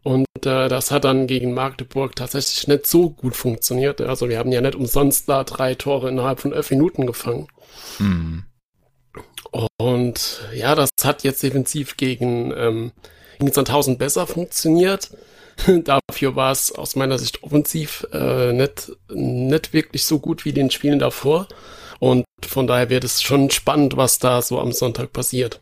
[0.03, 4.01] Und äh, das hat dann gegen Magdeburg tatsächlich nicht so gut funktioniert.
[4.01, 7.47] Also wir haben ja nicht umsonst da drei Tore innerhalb von elf Minuten gefangen.
[7.99, 8.43] Mhm.
[9.77, 12.91] Und ja, das hat jetzt defensiv gegen, ähm,
[13.39, 15.11] gegen Sandhausen besser funktioniert.
[15.83, 20.71] Dafür war es aus meiner Sicht offensiv äh, nicht, nicht wirklich so gut wie den
[20.71, 21.47] Spielen davor.
[21.99, 25.61] Und von daher wird es schon spannend, was da so am Sonntag passiert.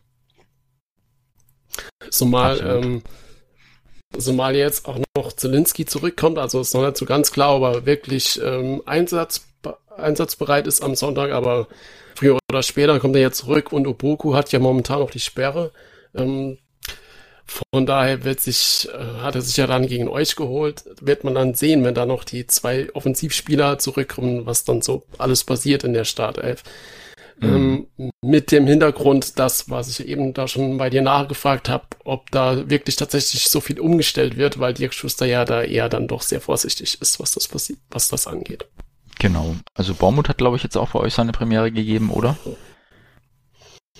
[2.10, 3.02] Zumal, ähm,
[4.18, 7.86] zumal jetzt auch noch Zelinski zurückkommt, also ist noch nicht so ganz klar, ob er
[7.86, 9.46] wirklich ähm, Einsatz,
[9.96, 11.68] einsatzbereit ist am Sonntag, aber
[12.14, 15.72] früher oder später kommt er jetzt zurück und Oboku hat ja momentan noch die Sperre.
[16.14, 16.58] Ähm,
[17.50, 20.84] von daher wird sich, äh, hat er sich ja dann gegen euch geholt.
[21.00, 25.42] Wird man dann sehen, wenn da noch die zwei Offensivspieler zurückkommen, was dann so alles
[25.42, 26.62] passiert in der Startelf.
[27.40, 27.88] Mhm.
[27.98, 32.30] Ähm, mit dem Hintergrund, das, was ich eben da schon bei dir nachgefragt habe, ob
[32.30, 36.22] da wirklich tatsächlich so viel umgestellt wird, weil Dirk Schuster ja da eher dann doch
[36.22, 37.48] sehr vorsichtig ist, was das,
[37.90, 38.66] was das angeht.
[39.18, 39.56] Genau.
[39.74, 42.36] Also Baumut hat, glaube ich, jetzt auch bei euch seine Premiere gegeben, oder?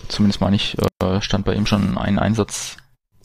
[0.06, 2.76] Zumindest meine ich, äh, stand bei ihm schon ein Einsatz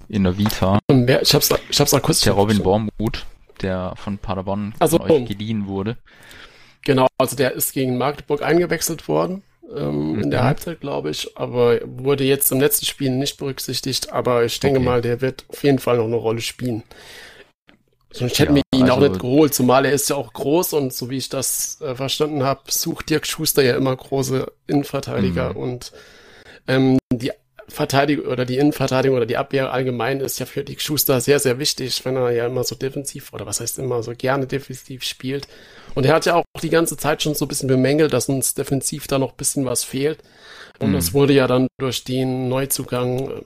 [0.08, 0.80] in der Vita.
[1.22, 2.26] Ich hab's, ich hab's akustisch.
[2.26, 3.26] Der Robin Bormuth,
[3.62, 5.98] der von Paderborn also, von euch geliehen wurde.
[6.84, 9.44] Genau, also der ist gegen Magdeburg eingewechselt worden
[9.76, 10.24] ähm, mhm.
[10.24, 10.46] in der mhm.
[10.46, 14.12] Halbzeit, glaube ich, aber wurde jetzt im letzten Spiel nicht berücksichtigt.
[14.12, 14.86] Aber ich denke okay.
[14.86, 16.84] mal, der wird auf jeden Fall noch eine Rolle spielen.
[18.12, 20.74] Sonst hätten ja, wir ihn also, auch nicht geholt, zumal er ist ja auch groß
[20.74, 25.52] und so wie ich das äh, verstanden habe, sucht Dirk Schuster ja immer große Innenverteidiger
[25.52, 25.58] mhm.
[25.58, 25.92] und
[26.68, 27.32] ähm, die
[27.68, 31.58] Verteidigung oder die Innenverteidigung oder die Abwehr allgemein ist ja für Dick Schuster sehr, sehr
[31.58, 35.48] wichtig, wenn er ja immer so defensiv oder was heißt immer so gerne defensiv spielt.
[35.96, 38.54] Und er hat ja auch die ganze Zeit schon so ein bisschen bemängelt, dass uns
[38.54, 40.20] defensiv da noch ein bisschen was fehlt.
[40.80, 40.94] Und mhm.
[40.94, 43.44] das wurde ja dann durch den Neuzugang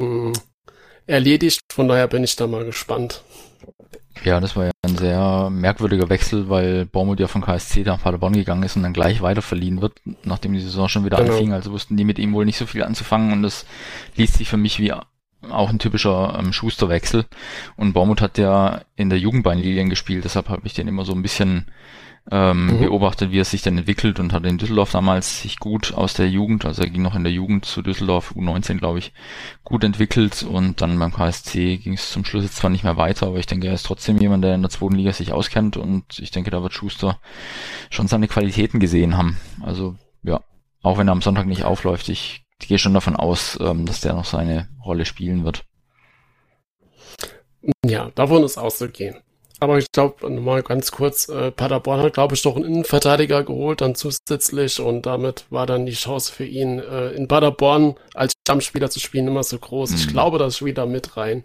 [0.00, 0.32] äh,
[1.06, 1.60] erledigt.
[1.72, 3.22] Von daher bin ich da mal gespannt.
[4.24, 8.32] Ja, das war ja ein sehr merkwürdiger Wechsel, weil Baumut ja von KSC nach Paderborn
[8.32, 11.32] gegangen ist und dann gleich weiter verliehen wird, nachdem die Saison schon wieder genau.
[11.32, 11.52] anfing.
[11.52, 13.66] Also wussten die mit ihm wohl nicht so viel anzufangen und das
[14.16, 17.26] liest sich für mich wie auch ein typischer ähm, Schusterwechsel.
[17.76, 21.22] Und Baumut hat ja in der Jugendbeinlilien gespielt, deshalb habe ich den immer so ein
[21.22, 21.66] bisschen
[22.30, 22.78] ähm, mhm.
[22.80, 26.28] beobachtet, wie er sich dann entwickelt und hat in Düsseldorf damals sich gut aus der
[26.28, 29.12] Jugend, also er ging noch in der Jugend zu Düsseldorf, U19 glaube ich,
[29.62, 33.28] gut entwickelt und dann beim KSC ging es zum Schluss jetzt zwar nicht mehr weiter,
[33.28, 36.18] aber ich denke, er ist trotzdem jemand, der in der zweiten Liga sich auskennt und
[36.18, 37.20] ich denke, da wird Schuster
[37.90, 39.36] schon seine Qualitäten gesehen haben.
[39.62, 40.40] Also ja,
[40.82, 44.14] auch wenn er am Sonntag nicht aufläuft, ich, gehe schon davon aus, ähm, dass der
[44.14, 45.64] noch seine Rolle spielen wird.
[47.84, 49.16] Ja, davon ist auszugehen.
[49.58, 53.80] Aber ich glaube, mal ganz kurz, äh, Paderborn hat, glaube ich, doch einen Innenverteidiger geholt,
[53.80, 58.90] dann zusätzlich und damit war dann die Chance für ihn, äh, in Paderborn als Stammspieler
[58.90, 59.90] zu spielen, immer so groß.
[59.90, 59.96] Mhm.
[59.96, 61.42] Ich glaube, das spielt da mit rein.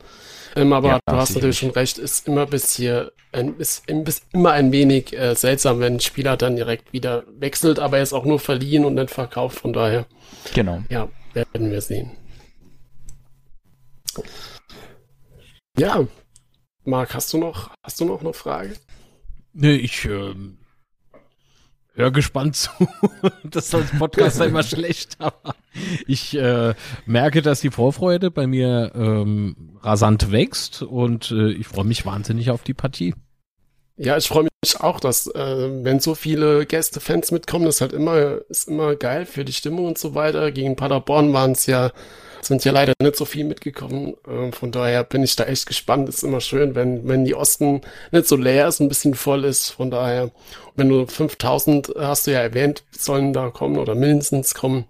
[0.58, 4.26] Ähm, aber ja, du hast natürlich schon recht, ist immer bis hier, ein, ist, ist
[4.34, 8.12] immer ein wenig äh, seltsam, wenn ein Spieler dann direkt wieder wechselt, aber er ist
[8.12, 10.06] auch nur verliehen und nicht verkauft, von daher.
[10.54, 10.84] Genau.
[10.90, 12.12] Ja, werden wir sehen.
[15.78, 16.06] Ja,
[16.84, 18.74] Marc, hast du noch, hast du noch eine Frage?
[19.54, 20.58] Nee, ich ähm,
[21.94, 22.72] höre gespannt zu.
[23.44, 25.56] das ist als Podcaster immer schlecht, aber
[26.08, 26.74] ich äh,
[27.06, 32.50] merke, dass die Vorfreude bei mir ähm, rasant wächst und äh, ich freue mich wahnsinnig
[32.50, 33.14] auf die Partie.
[33.98, 37.82] Ja, ich freue mich auch, dass äh, wenn so viele Gäste, Fans mitkommen, das ist
[37.82, 40.52] halt immer, ist immer geil für die Stimmung und so weiter.
[40.52, 41.92] Gegen Paderborn waren es ja
[42.42, 44.16] sind ja leider nicht so viel mitgekommen.
[44.28, 46.10] Äh, von daher bin ich da echt gespannt.
[46.10, 47.82] Ist immer schön, wenn, wenn die Osten
[48.12, 49.70] nicht so leer ist, ein bisschen voll ist.
[49.70, 50.32] Von daher,
[50.76, 54.86] wenn du 5000 hast du ja erwähnt, sollen da kommen oder mindestens kommen.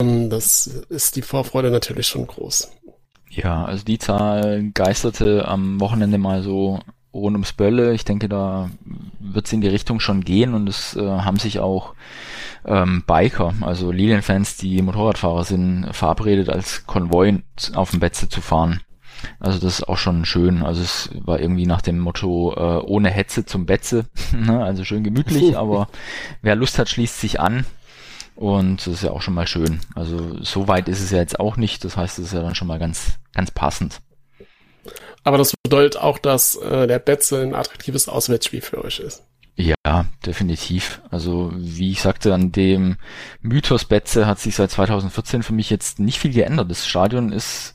[0.00, 2.70] Ähm, das ist die Vorfreude natürlich schon groß.
[3.30, 6.80] Ja, also die Zahl geisterte am Wochenende mal so
[7.14, 7.94] rund ums Bölle.
[7.94, 8.70] Ich denke, da
[9.20, 11.94] wird es in die Richtung schon gehen und es äh, haben sich auch
[12.64, 17.42] ähm, Biker, also Lilienfans, die Motorradfahrer sind, verabredet als Konvoi
[17.74, 18.80] auf dem Betze zu fahren.
[19.38, 20.62] Also das ist auch schon schön.
[20.62, 24.06] Also es war irgendwie nach dem Motto äh, ohne Hetze zum Betze.
[24.32, 24.64] ne?
[24.64, 25.88] also schön gemütlich, aber
[26.42, 27.66] wer Lust hat, schließt sich an.
[28.34, 29.80] Und das ist ja auch schon mal schön.
[29.94, 31.84] Also so weit ist es ja jetzt auch nicht.
[31.84, 34.00] Das heißt, es ist ja dann schon mal ganz, ganz passend.
[35.22, 39.22] Aber das bedeutet auch, dass äh, der Betze ein attraktives Auswärtsspiel für euch ist.
[39.56, 41.02] Ja, definitiv.
[41.10, 42.96] Also wie ich sagte, an dem
[43.42, 46.70] Mythos Betze hat sich seit 2014 für mich jetzt nicht viel geändert.
[46.70, 47.74] Das Stadion ist,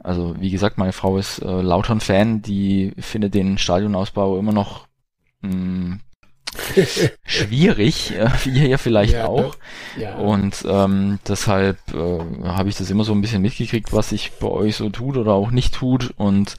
[0.00, 4.88] also wie gesagt, meine Frau ist äh, Lautern-Fan, die findet den Stadionausbau immer noch
[5.42, 6.00] mh, mm,
[7.24, 9.56] schwierig, äh, wie ihr vielleicht ja, auch.
[9.98, 10.16] Ja.
[10.16, 14.48] Und ähm, deshalb äh, habe ich das immer so ein bisschen mitgekriegt, was sich bei
[14.48, 16.12] euch so tut oder auch nicht tut.
[16.16, 16.56] Und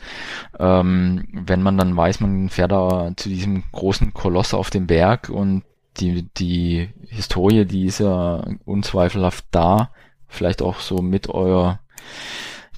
[0.59, 5.29] ähm, wenn man dann weiß, man fährt da zu diesem großen Koloss auf dem Berg
[5.29, 5.63] und
[5.97, 9.91] die, die Historie, die ist ja unzweifelhaft da.
[10.27, 11.79] Vielleicht auch so mit euer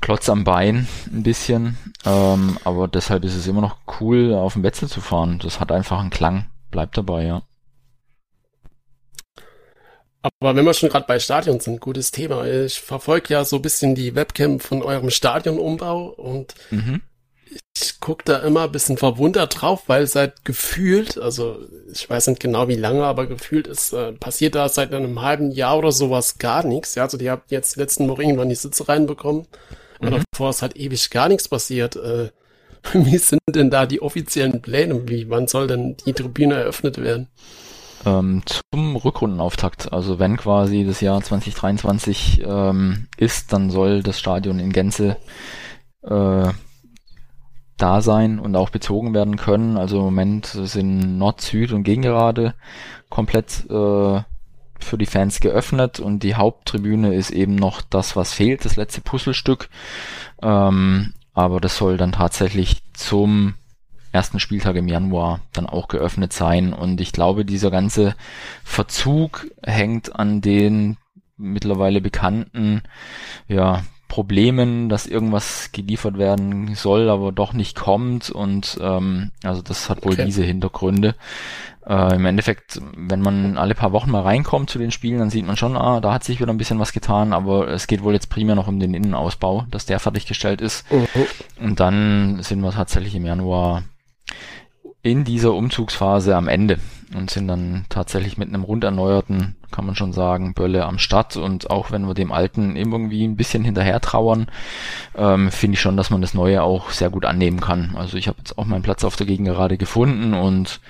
[0.01, 1.78] Klotz am Bein ein bisschen.
[2.05, 5.39] Ähm, aber deshalb ist es immer noch cool, auf dem Wetzel zu fahren.
[5.41, 6.45] Das hat einfach einen Klang
[6.76, 7.41] bleibt dabei, ja.
[10.21, 12.45] Aber wenn wir schon gerade bei Stadion sind, gutes Thema.
[12.45, 17.01] Ich verfolge ja so ein bisschen die Webcam von eurem Stadionumbau und mhm.
[17.78, 21.59] ich gucke da immer ein bisschen verwundert drauf, weil seit gefühlt, also
[21.93, 25.51] ich weiß nicht genau wie lange, aber gefühlt ist äh, passiert da seit einem halben
[25.51, 26.95] Jahr oder sowas gar nichts.
[26.95, 29.47] Ja, also die habt jetzt letzten Wochen irgendwann die Sitze reinbekommen.
[30.01, 30.07] Mhm.
[30.07, 31.95] Und davor ist halt ewig gar nichts passiert.
[31.95, 32.32] Äh,
[32.93, 35.07] Wie sind denn da die offiziellen Pläne?
[35.07, 37.27] Wie, wann soll denn die Tribüne eröffnet werden?
[38.05, 39.91] Ähm, zum Rückrundenauftakt.
[39.91, 45.17] Also wenn quasi das Jahr 2023 ähm, ist, dann soll das Stadion in Gänze
[46.03, 46.47] äh,
[47.77, 49.77] da sein und auch bezogen werden können.
[49.77, 52.53] Also im Moment sind Nord, Süd und Gegengerade
[53.09, 54.21] komplett äh,
[54.79, 59.01] für die Fans geöffnet und die Haupttribüne ist eben noch das, was fehlt, das letzte
[59.01, 59.69] Puzzlestück.
[60.41, 63.53] Ähm, aber das soll dann tatsächlich zum
[64.11, 66.73] ersten Spieltag im Januar dann auch geöffnet sein.
[66.73, 68.15] Und ich glaube, dieser ganze
[68.63, 70.97] Verzug hängt an den
[71.38, 72.81] mittlerweile bekannten
[73.49, 78.29] ja, Problemen, dass irgendwas geliefert werden soll, aber doch nicht kommt.
[78.29, 80.25] Und ähm, also das hat wohl okay.
[80.25, 81.15] diese Hintergründe.
[81.88, 85.45] Äh, Im Endeffekt, wenn man alle paar Wochen mal reinkommt zu den Spielen, dann sieht
[85.45, 88.13] man schon, ah, da hat sich wieder ein bisschen was getan, aber es geht wohl
[88.13, 90.91] jetzt primär noch um den Innenausbau, dass der fertiggestellt ist.
[90.91, 91.07] Mhm.
[91.59, 93.83] Und dann sind wir tatsächlich im Januar
[95.06, 96.80] in dieser Umzugsphase am Ende
[97.16, 101.38] und sind dann tatsächlich mit einem rund erneuerten, kann man schon sagen, Bölle am Start.
[101.38, 104.47] Und auch wenn wir dem Alten irgendwie ein bisschen hinterher trauern,
[105.16, 107.95] ähm, finde ich schon, dass man das Neue auch sehr gut annehmen kann.
[107.95, 110.82] Also ich habe jetzt auch meinen Platz auf der Gegend gerade gefunden und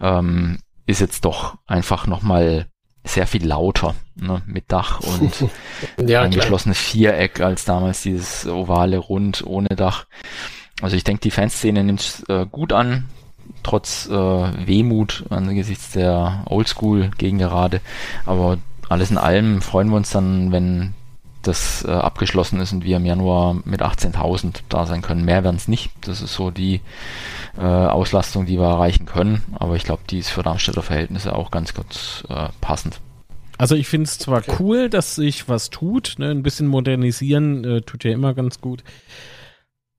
[0.00, 2.66] ähm, ist jetzt doch einfach nochmal
[3.02, 5.00] sehr viel lauter, ne, mit Dach
[5.98, 10.06] und ja, angeschlossenes Viereck als damals dieses ovale Rund ohne Dach.
[10.80, 13.06] Also ich denke, die Fanszene nimmt es äh, gut an
[13.62, 17.80] trotz äh, Wehmut angesichts der Oldschool gegen gerade.
[18.24, 20.94] Aber alles in allem freuen wir uns dann, wenn
[21.42, 25.24] das äh, abgeschlossen ist und wir im Januar mit 18.000 da sein können.
[25.24, 25.90] Mehr werden es nicht.
[26.00, 26.80] Das ist so die
[27.56, 29.42] äh, Auslastung, die wir erreichen können.
[29.58, 33.00] Aber ich glaube, die ist für Darmstädter Verhältnisse auch ganz kurz äh, passend.
[33.58, 34.56] Also ich finde es zwar okay.
[34.58, 36.30] cool, dass sich was tut, ne?
[36.30, 38.82] ein bisschen modernisieren äh, tut ja immer ganz gut.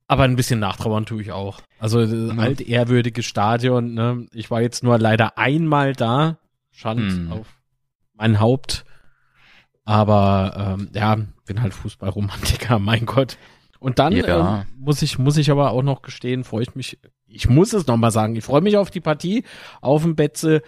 [0.07, 1.59] Aber ein bisschen nachtrauern tue ich auch.
[1.79, 2.39] Also mhm.
[2.39, 3.93] altehrwürdiges Stadion.
[3.93, 4.27] Ne?
[4.33, 6.37] Ich war jetzt nur leider einmal da.
[6.71, 7.31] Schand mhm.
[7.31, 7.47] auf
[8.13, 8.85] mein Haupt.
[9.83, 13.37] Aber ähm, ja, bin halt Fußballromantiker, mein Gott.
[13.79, 14.61] Und dann ja.
[14.61, 16.99] ähm, muss ich muss ich aber auch noch gestehen, freue ich mich.
[17.27, 18.35] Ich muss es noch mal sagen.
[18.35, 19.43] Ich freue mich auf die Partie
[19.81, 20.61] auf dem Betze.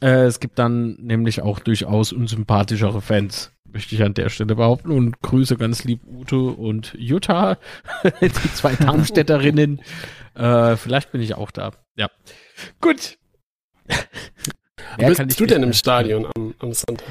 [0.00, 4.90] Äh, es gibt dann nämlich auch durchaus unsympathischere Fans möchte ich an der Stelle behaupten.
[4.90, 7.58] Und grüße ganz lieb Ute und Jutta,
[8.22, 9.82] die zwei Darmstädterinnen.
[10.34, 11.72] äh, vielleicht bin ich auch da.
[11.96, 12.08] Ja.
[12.80, 13.18] Gut.
[14.96, 17.06] Wer bist du denn im Stadion am, am Sonntag?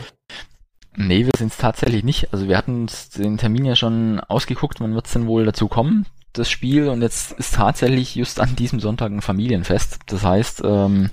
[0.95, 2.33] Nee, wir sind es tatsächlich nicht.
[2.33, 5.67] Also wir hatten uns den Termin ja schon ausgeguckt, wann wird es denn wohl dazu
[5.67, 9.99] kommen das Spiel und jetzt ist tatsächlich just an diesem Sonntag ein Familienfest.
[10.07, 11.11] Das heißt, ähm,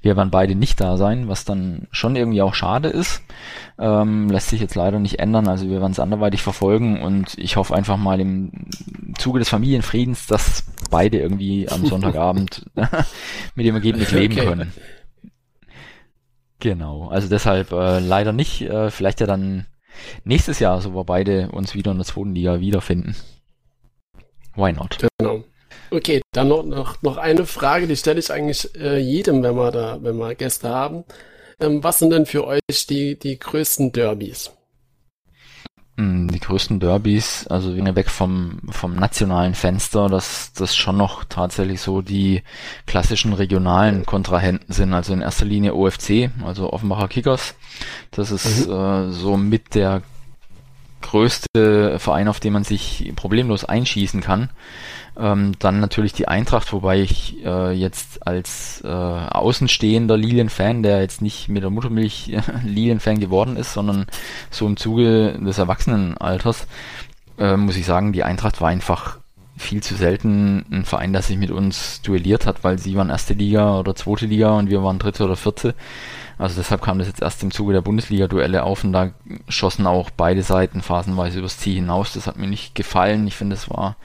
[0.00, 3.22] wir werden beide nicht da sein, was dann schon irgendwie auch schade ist.
[3.78, 7.56] Ähm, lässt sich jetzt leider nicht ändern, also wir werden es anderweitig verfolgen und ich
[7.56, 8.50] hoffe einfach mal im
[9.18, 12.64] Zuge des Familienfriedens, dass beide irgendwie am Sonntagabend
[13.54, 14.46] mit dem Ergebnis leben okay.
[14.46, 14.72] können.
[16.60, 19.66] Genau, also deshalb äh, leider nicht, äh, vielleicht ja dann
[20.24, 23.16] nächstes Jahr, so wir beide uns wieder in der zweiten Liga wiederfinden.
[24.54, 24.98] Why not?
[25.18, 25.44] Genau.
[25.90, 29.70] Okay, dann noch, noch, noch eine Frage, die stelle ich eigentlich äh, jedem, wenn wir
[29.70, 31.04] da, wenn wir Gäste haben.
[31.60, 34.52] Ähm, was sind denn für euch die, die größten Derbys?
[35.98, 41.82] Hm, die größten Derbys, also weg vom, vom nationalen Fenster, dass das schon noch tatsächlich
[41.82, 42.42] so die
[42.86, 44.94] klassischen regionalen Kontrahenten sind.
[44.94, 47.54] Also in erster Linie OFC, also Offenbacher Kickers.
[48.10, 48.72] Das ist mhm.
[48.72, 50.02] äh, so mit der
[51.02, 54.50] größte Verein, auf den man sich problemlos einschießen kann.
[55.18, 61.20] Ähm, dann natürlich die Eintracht, wobei ich äh, jetzt als äh, außenstehender Lilien-Fan, der jetzt
[61.20, 62.34] nicht mit der Muttermilch
[62.64, 64.06] Lilien-Fan geworden ist, sondern
[64.50, 66.66] so im Zuge des Erwachsenenalters,
[67.38, 69.18] äh, muss ich sagen, die Eintracht war einfach
[69.56, 73.34] viel zu selten ein Verein, der sich mit uns duelliert hat, weil sie waren erste
[73.34, 75.74] Liga oder zweite Liga und wir waren dritte oder vierte.
[76.38, 79.10] Also deshalb kam das jetzt erst im Zuge der Bundesliga-Duelle auf und da
[79.48, 82.14] schossen auch beide Seiten phasenweise übers Ziel hinaus.
[82.14, 83.26] Das hat mir nicht gefallen.
[83.26, 83.96] Ich finde, es war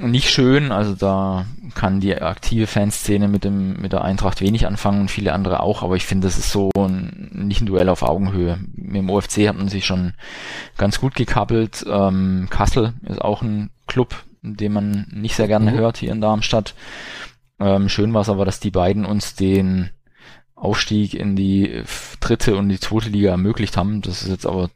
[0.00, 0.72] nicht schön.
[0.72, 5.32] Also da kann die aktive Fanszene mit dem mit der Eintracht wenig anfangen und viele
[5.32, 5.82] andere auch.
[5.82, 8.58] Aber ich finde, das ist so ein, nicht ein Duell auf Augenhöhe.
[8.74, 10.14] Mit dem OFC hat man sich schon
[10.76, 11.84] ganz gut gekappelt.
[11.88, 15.76] Ähm, Kassel ist auch ein Club, den man nicht sehr gerne mhm.
[15.76, 16.74] hört hier in Darmstadt.
[17.58, 19.90] Ähm, schön war es aber, dass die beiden uns den
[20.60, 21.82] Aufstieg in die
[22.20, 24.02] dritte und die zweite Liga ermöglicht haben.
[24.02, 24.70] Das ist jetzt aber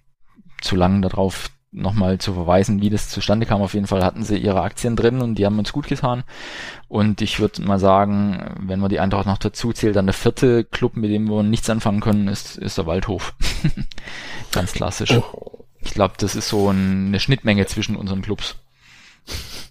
[0.61, 3.61] zu lang darauf nochmal zu verweisen, wie das zustande kam.
[3.61, 6.23] Auf jeden Fall hatten sie ihre Aktien drin und die haben uns gut getan.
[6.89, 10.65] Und ich würde mal sagen, wenn man die Eintracht noch dazu zählt, dann der vierte
[10.65, 13.35] Club, mit dem wir nichts anfangen können, ist, ist der Waldhof.
[14.53, 15.11] Ganz klassisch.
[15.11, 15.65] Oh.
[15.81, 18.57] Ich glaube, das ist so eine Schnittmenge zwischen unseren Clubs.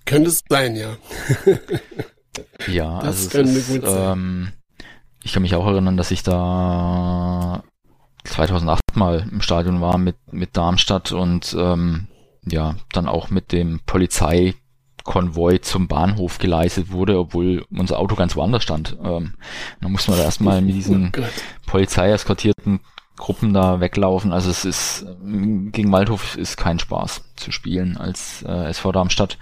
[0.06, 0.98] Könnte es sein, ja.
[2.68, 4.52] ja, das also es ist, ähm,
[5.24, 7.64] ich kann mich auch erinnern, dass ich da
[8.26, 12.08] 2008 mal im Stadion war mit, mit Darmstadt und ähm,
[12.46, 18.64] ja, dann auch mit dem Polizeikonvoi zum Bahnhof geleistet wurde, obwohl unser Auto ganz woanders
[18.64, 18.98] stand.
[19.04, 19.36] Ähm,
[19.82, 21.22] dann mussten wir da erstmal mit diesen oh
[21.68, 22.82] polizeieskortierten
[23.24, 24.34] Gruppen da weglaufen.
[24.34, 29.38] Also es ist gegen Waldhof ist kein Spaß zu spielen als äh, SV Darmstadt.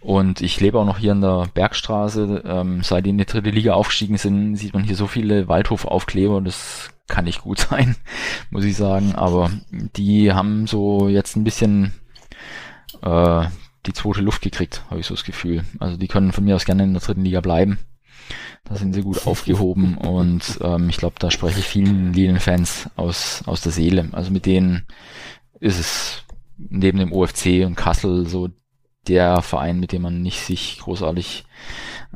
[0.00, 2.42] Und ich lebe auch noch hier in der Bergstraße.
[2.46, 6.40] Ähm, seit die in die dritte Liga aufgestiegen sind, sieht man hier so viele Waldhof-Aufkleber.
[6.40, 7.94] Das kann nicht gut sein,
[8.48, 9.14] muss ich sagen.
[9.14, 11.92] Aber die haben so jetzt ein bisschen
[13.02, 13.44] äh,
[13.84, 15.66] die zweite Luft gekriegt, habe ich so das Gefühl.
[15.78, 17.80] Also die können von mir aus gerne in der dritten Liga bleiben.
[18.64, 23.42] Da sind sie gut aufgehoben und ähm, ich glaube, da spreche ich vielen Lilien-Fans aus,
[23.46, 24.08] aus der Seele.
[24.12, 24.86] Also mit denen
[25.58, 26.24] ist es
[26.56, 28.48] neben dem OFC und Kassel so
[29.08, 31.44] der Verein, mit dem man nicht sich großartig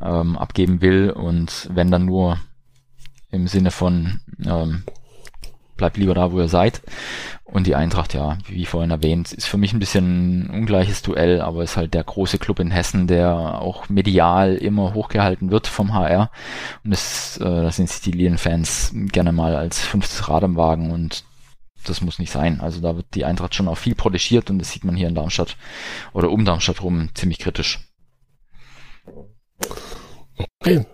[0.01, 2.39] ähm, abgeben will und wenn dann nur
[3.31, 4.83] im Sinne von ähm,
[5.77, 6.81] bleibt lieber da, wo ihr seid.
[7.45, 11.41] Und die Eintracht, ja, wie vorhin erwähnt, ist für mich ein bisschen ein ungleiches Duell,
[11.41, 15.93] aber ist halt der große Club in Hessen, der auch medial immer hochgehalten wird vom
[15.93, 16.31] HR.
[16.83, 20.91] Und das, äh, da sind sich die Lilien-Fans gerne mal als fünftes Rad am Wagen
[20.91, 21.23] und
[21.85, 22.61] das muss nicht sein.
[22.61, 25.15] Also da wird die Eintracht schon auch viel protegiert und das sieht man hier in
[25.15, 25.55] Darmstadt
[26.13, 27.79] oder um Darmstadt rum ziemlich kritisch.
[30.59, 30.85] Okay,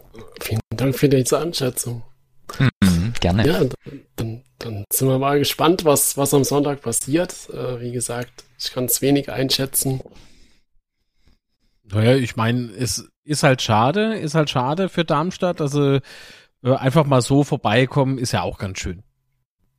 [0.41, 2.03] vielen Dank für diese Einschätzung.
[2.59, 3.47] Mhm, gerne.
[3.47, 7.49] Ja, dann, dann sind wir mal gespannt, was, was am Sonntag passiert.
[7.49, 10.01] Äh, wie gesagt, ich kann es wenig einschätzen.
[11.83, 15.61] Naja, ich meine, es ist halt schade, ist halt schade für Darmstadt.
[15.61, 15.99] Also
[16.63, 19.03] äh, einfach mal so vorbeikommen, ist ja auch ganz schön.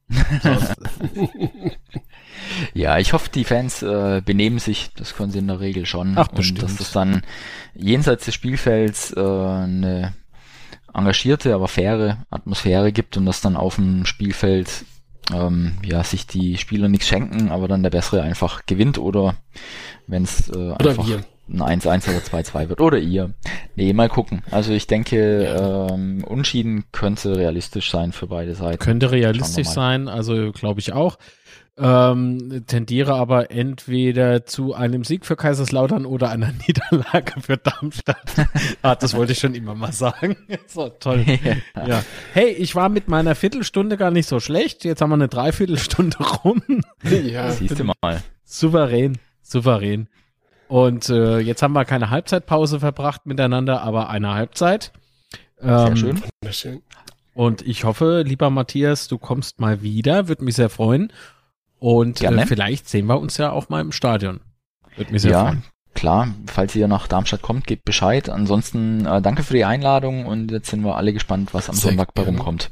[2.74, 6.14] ja, ich hoffe, die Fans äh, benehmen sich, das können sie in der Regel schon.
[6.16, 6.62] Ach, bestimmt.
[6.62, 7.22] Und dass es dann
[7.74, 10.14] jenseits des Spielfelds äh, eine
[10.94, 14.84] engagierte, aber faire Atmosphäre gibt und dass dann auf dem Spielfeld
[15.32, 19.36] ähm, ja sich die Spieler nichts schenken, aber dann der Bessere einfach gewinnt oder
[20.06, 21.24] wenn es äh, einfach wir.
[21.48, 23.32] ein 1-1 oder 2-2 wird oder ihr.
[23.76, 24.42] Nee, mal gucken.
[24.50, 28.78] Also ich denke, ähm, Unschieden könnte realistisch sein für beide Seiten.
[28.78, 31.16] Könnte realistisch sein, also glaube ich auch
[31.78, 38.46] ähm, tendiere aber entweder zu einem Sieg für Kaiserslautern oder einer Niederlage für Darmstadt.
[38.82, 40.36] ah, das wollte ich schon immer mal sagen.
[40.66, 41.24] so, toll.
[41.74, 41.86] Ja.
[41.86, 42.04] ja.
[42.34, 44.84] Hey, ich war mit meiner Viertelstunde gar nicht so schlecht.
[44.84, 46.62] Jetzt haben wir eine Dreiviertelstunde rum.
[47.02, 47.50] ja.
[47.50, 48.22] Siehst du mal.
[48.44, 50.08] Souverän, souverän.
[50.68, 54.92] Und äh, jetzt haben wir keine Halbzeitpause verbracht miteinander, aber eine Halbzeit.
[55.60, 56.22] Ähm, sehr schön.
[56.42, 56.82] Sehr schön.
[57.34, 60.28] Und ich hoffe, lieber Matthias, du kommst mal wieder.
[60.28, 61.12] Würde mich sehr freuen.
[61.82, 64.38] Und äh, vielleicht sehen wir uns ja auch mal im Stadion.
[64.94, 65.64] Würde mich sehr ja, freuen.
[65.94, 68.28] Klar, falls ihr nach Darmstadt kommt, gebt Bescheid.
[68.28, 71.90] Ansonsten äh, danke für die Einladung und jetzt sind wir alle gespannt, was am sehr
[71.90, 72.70] Sonntag bei rumkommt.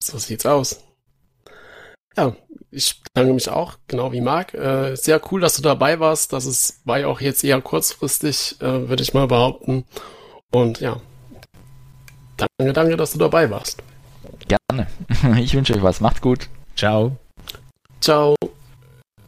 [0.00, 0.84] So sieht's aus.
[2.16, 2.36] Ja,
[2.70, 4.54] ich danke mich auch, genau wie Marc.
[4.54, 6.32] Äh, sehr cool, dass du dabei warst.
[6.32, 9.84] Das ist, war ja auch jetzt eher kurzfristig, äh, würde ich mal behaupten.
[10.52, 11.00] Und ja,
[12.36, 13.82] danke, danke, dass du dabei warst.
[15.38, 16.00] Ich wünsche euch was.
[16.00, 16.48] Macht gut.
[16.76, 17.18] Ciao.
[18.00, 18.34] Ciao.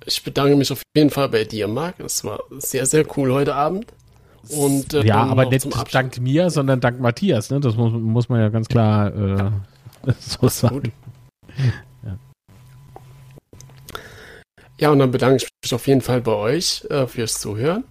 [0.06, 2.00] Ich bedanke mich auf jeden Fall bei dir, Marc.
[2.00, 3.86] Es war sehr, sehr cool heute Abend.
[4.48, 7.50] Und, äh, ja, aber nicht dank mir, sondern dank Matthias.
[7.50, 7.60] Ne?
[7.60, 9.50] Das muss, muss man ja ganz klar äh,
[10.18, 10.92] so sagen.
[14.78, 17.84] Ja, und dann bedanke ich mich auf jeden Fall bei euch äh, fürs Zuhören.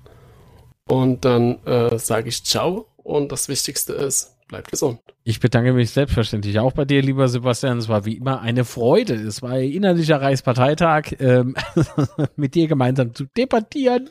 [0.88, 2.88] Und dann äh, sage ich Ciao.
[2.98, 5.00] Und das Wichtigste ist, bleibt gesund.
[5.24, 7.78] Ich bedanke mich selbstverständlich auch bei dir, lieber Sebastian.
[7.78, 9.14] Es war wie immer eine Freude.
[9.14, 11.56] Es war ein innerlicher Reichsparteitag, ähm,
[12.36, 14.10] mit dir gemeinsam zu debattieren.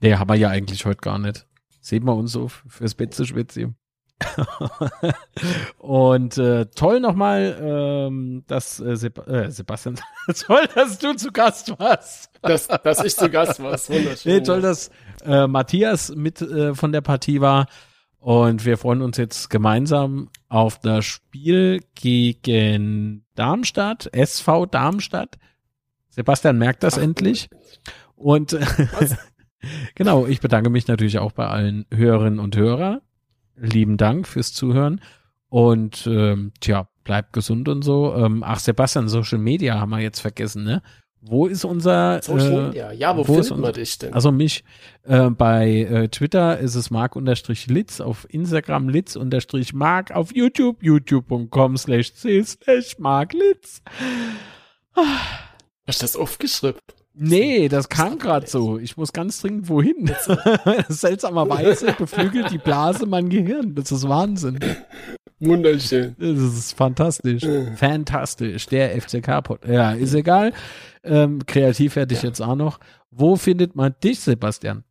[0.00, 1.46] Nee, haben wir ja eigentlich heute gar nicht.
[1.80, 3.76] Sehen wir uns so fürs Bett zu schwitzen.
[5.78, 9.98] Und äh, toll nochmal, ähm, dass äh, Seb äh, Sebastian,
[10.46, 12.30] toll, dass du zu Gast warst.
[12.42, 14.32] Dass, dass ich zu Gast war, wunderschön.
[14.32, 14.90] Nee, toll, dass
[15.24, 17.66] äh, Matthias mit äh, von der Partie war.
[18.20, 25.38] Und wir freuen uns jetzt gemeinsam auf das Spiel gegen Darmstadt, SV Darmstadt.
[26.10, 27.48] Sebastian merkt das Ach, endlich.
[28.16, 28.58] Und
[29.94, 33.00] genau, ich bedanke mich natürlich auch bei allen Hörerinnen und Hörer.
[33.56, 35.00] Lieben Dank fürs Zuhören.
[35.48, 38.14] Und ähm, tja, bleibt gesund und so.
[38.14, 40.82] Ähm, ach, Sebastian, Social Media haben wir jetzt vergessen, ne?
[41.22, 42.92] Wo ist unser Social äh, Media.
[42.92, 44.14] Ja, wo, wo findet man dich denn?
[44.14, 44.64] also mich
[45.02, 52.42] äh, bei äh, Twitter ist es mark-litz, auf Instagram litz-mark, auf YouTube youtube.com slash c
[52.42, 53.82] slash marklitz.
[55.86, 56.80] Hast du das aufgeschrieben?
[57.12, 58.78] Nee, das kam gerade so.
[58.78, 60.10] Ich muss ganz dringend wohin.
[60.88, 63.74] Seltsamerweise beflügelt die Blase mein Gehirn.
[63.74, 64.58] Das ist Wahnsinn.
[65.40, 66.14] Wunderschön.
[66.18, 67.42] Das ist fantastisch.
[67.76, 68.66] Fantastisch.
[68.66, 69.66] Der FCK-Pod.
[69.66, 70.52] Ja, ist egal.
[71.02, 72.78] Ähm, kreativ werde ich jetzt auch noch.
[73.10, 74.84] Wo findet man dich, Sebastian?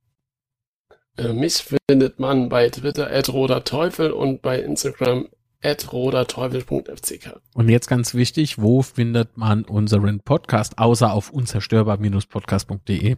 [1.17, 5.27] Äh, mich findet man bei Twitter at roter Teufel und bei Instagram
[5.61, 7.39] at roterteufel.fck.
[7.53, 13.17] Und jetzt ganz wichtig, wo findet man unseren Podcast, außer auf unzerstörbar-podcast.de?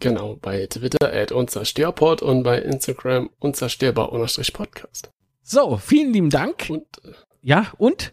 [0.00, 5.10] Genau, bei Twitter at unzerstörpod und bei Instagram unzerstörbar-podcast.
[5.50, 6.66] So, vielen lieben Dank.
[6.68, 8.12] Und äh, Ja, und?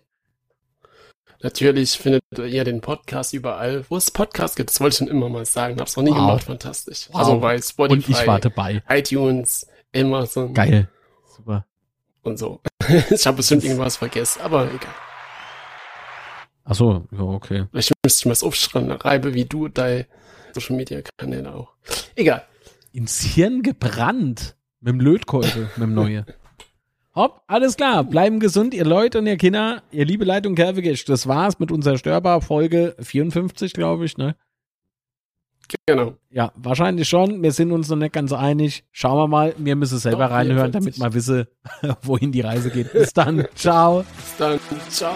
[1.43, 4.69] natürlich findet ihr den Podcast überall, wo es Podcasts gibt.
[4.69, 5.77] Das wollte ich schon immer mal sagen.
[5.81, 6.17] Hab's noch nie Wow.
[6.17, 6.43] gemacht.
[6.45, 7.09] Fantastisch.
[7.11, 7.15] Wow.
[7.19, 8.81] Also bei Spotify, Und ich war dabei.
[8.87, 10.89] iTunes, Amazon Geil.
[11.35, 11.65] Super.
[12.23, 12.61] und so.
[13.09, 14.93] ich habe bestimmt irgendwas vergessen, aber egal.
[16.63, 17.65] Achso, ja, okay.
[17.71, 20.07] Vielleicht müsste ich mal das aufschreiben, reibe wie du deine
[20.53, 21.73] Social Media Kanäle auch.
[22.15, 22.43] Egal.
[22.93, 24.55] Ins Hirn gebrannt.
[24.79, 26.25] Mit dem Lötkolbe, mit dem Neue.
[27.15, 28.03] Hopp, alles klar.
[28.03, 31.05] Bleiben gesund, ihr Leute und ihr Kinder, ihr liebe Leitung Kervigisch.
[31.05, 34.35] Das war's mit unserer Störbar Folge 54, glaube ich, ne?
[35.87, 36.13] Genau.
[36.29, 37.41] Ja, wahrscheinlich schon.
[37.41, 38.83] Wir sind uns noch nicht ganz einig.
[38.91, 39.55] Schauen wir mal.
[39.57, 41.01] Wir müssen selber Doch, reinhören, damit 54.
[41.01, 41.47] wir wissen,
[42.03, 42.91] wohin die Reise geht.
[42.91, 43.47] Bis dann.
[43.55, 44.03] Ciao.
[44.17, 44.59] Bis dann.
[44.89, 45.15] Ciao.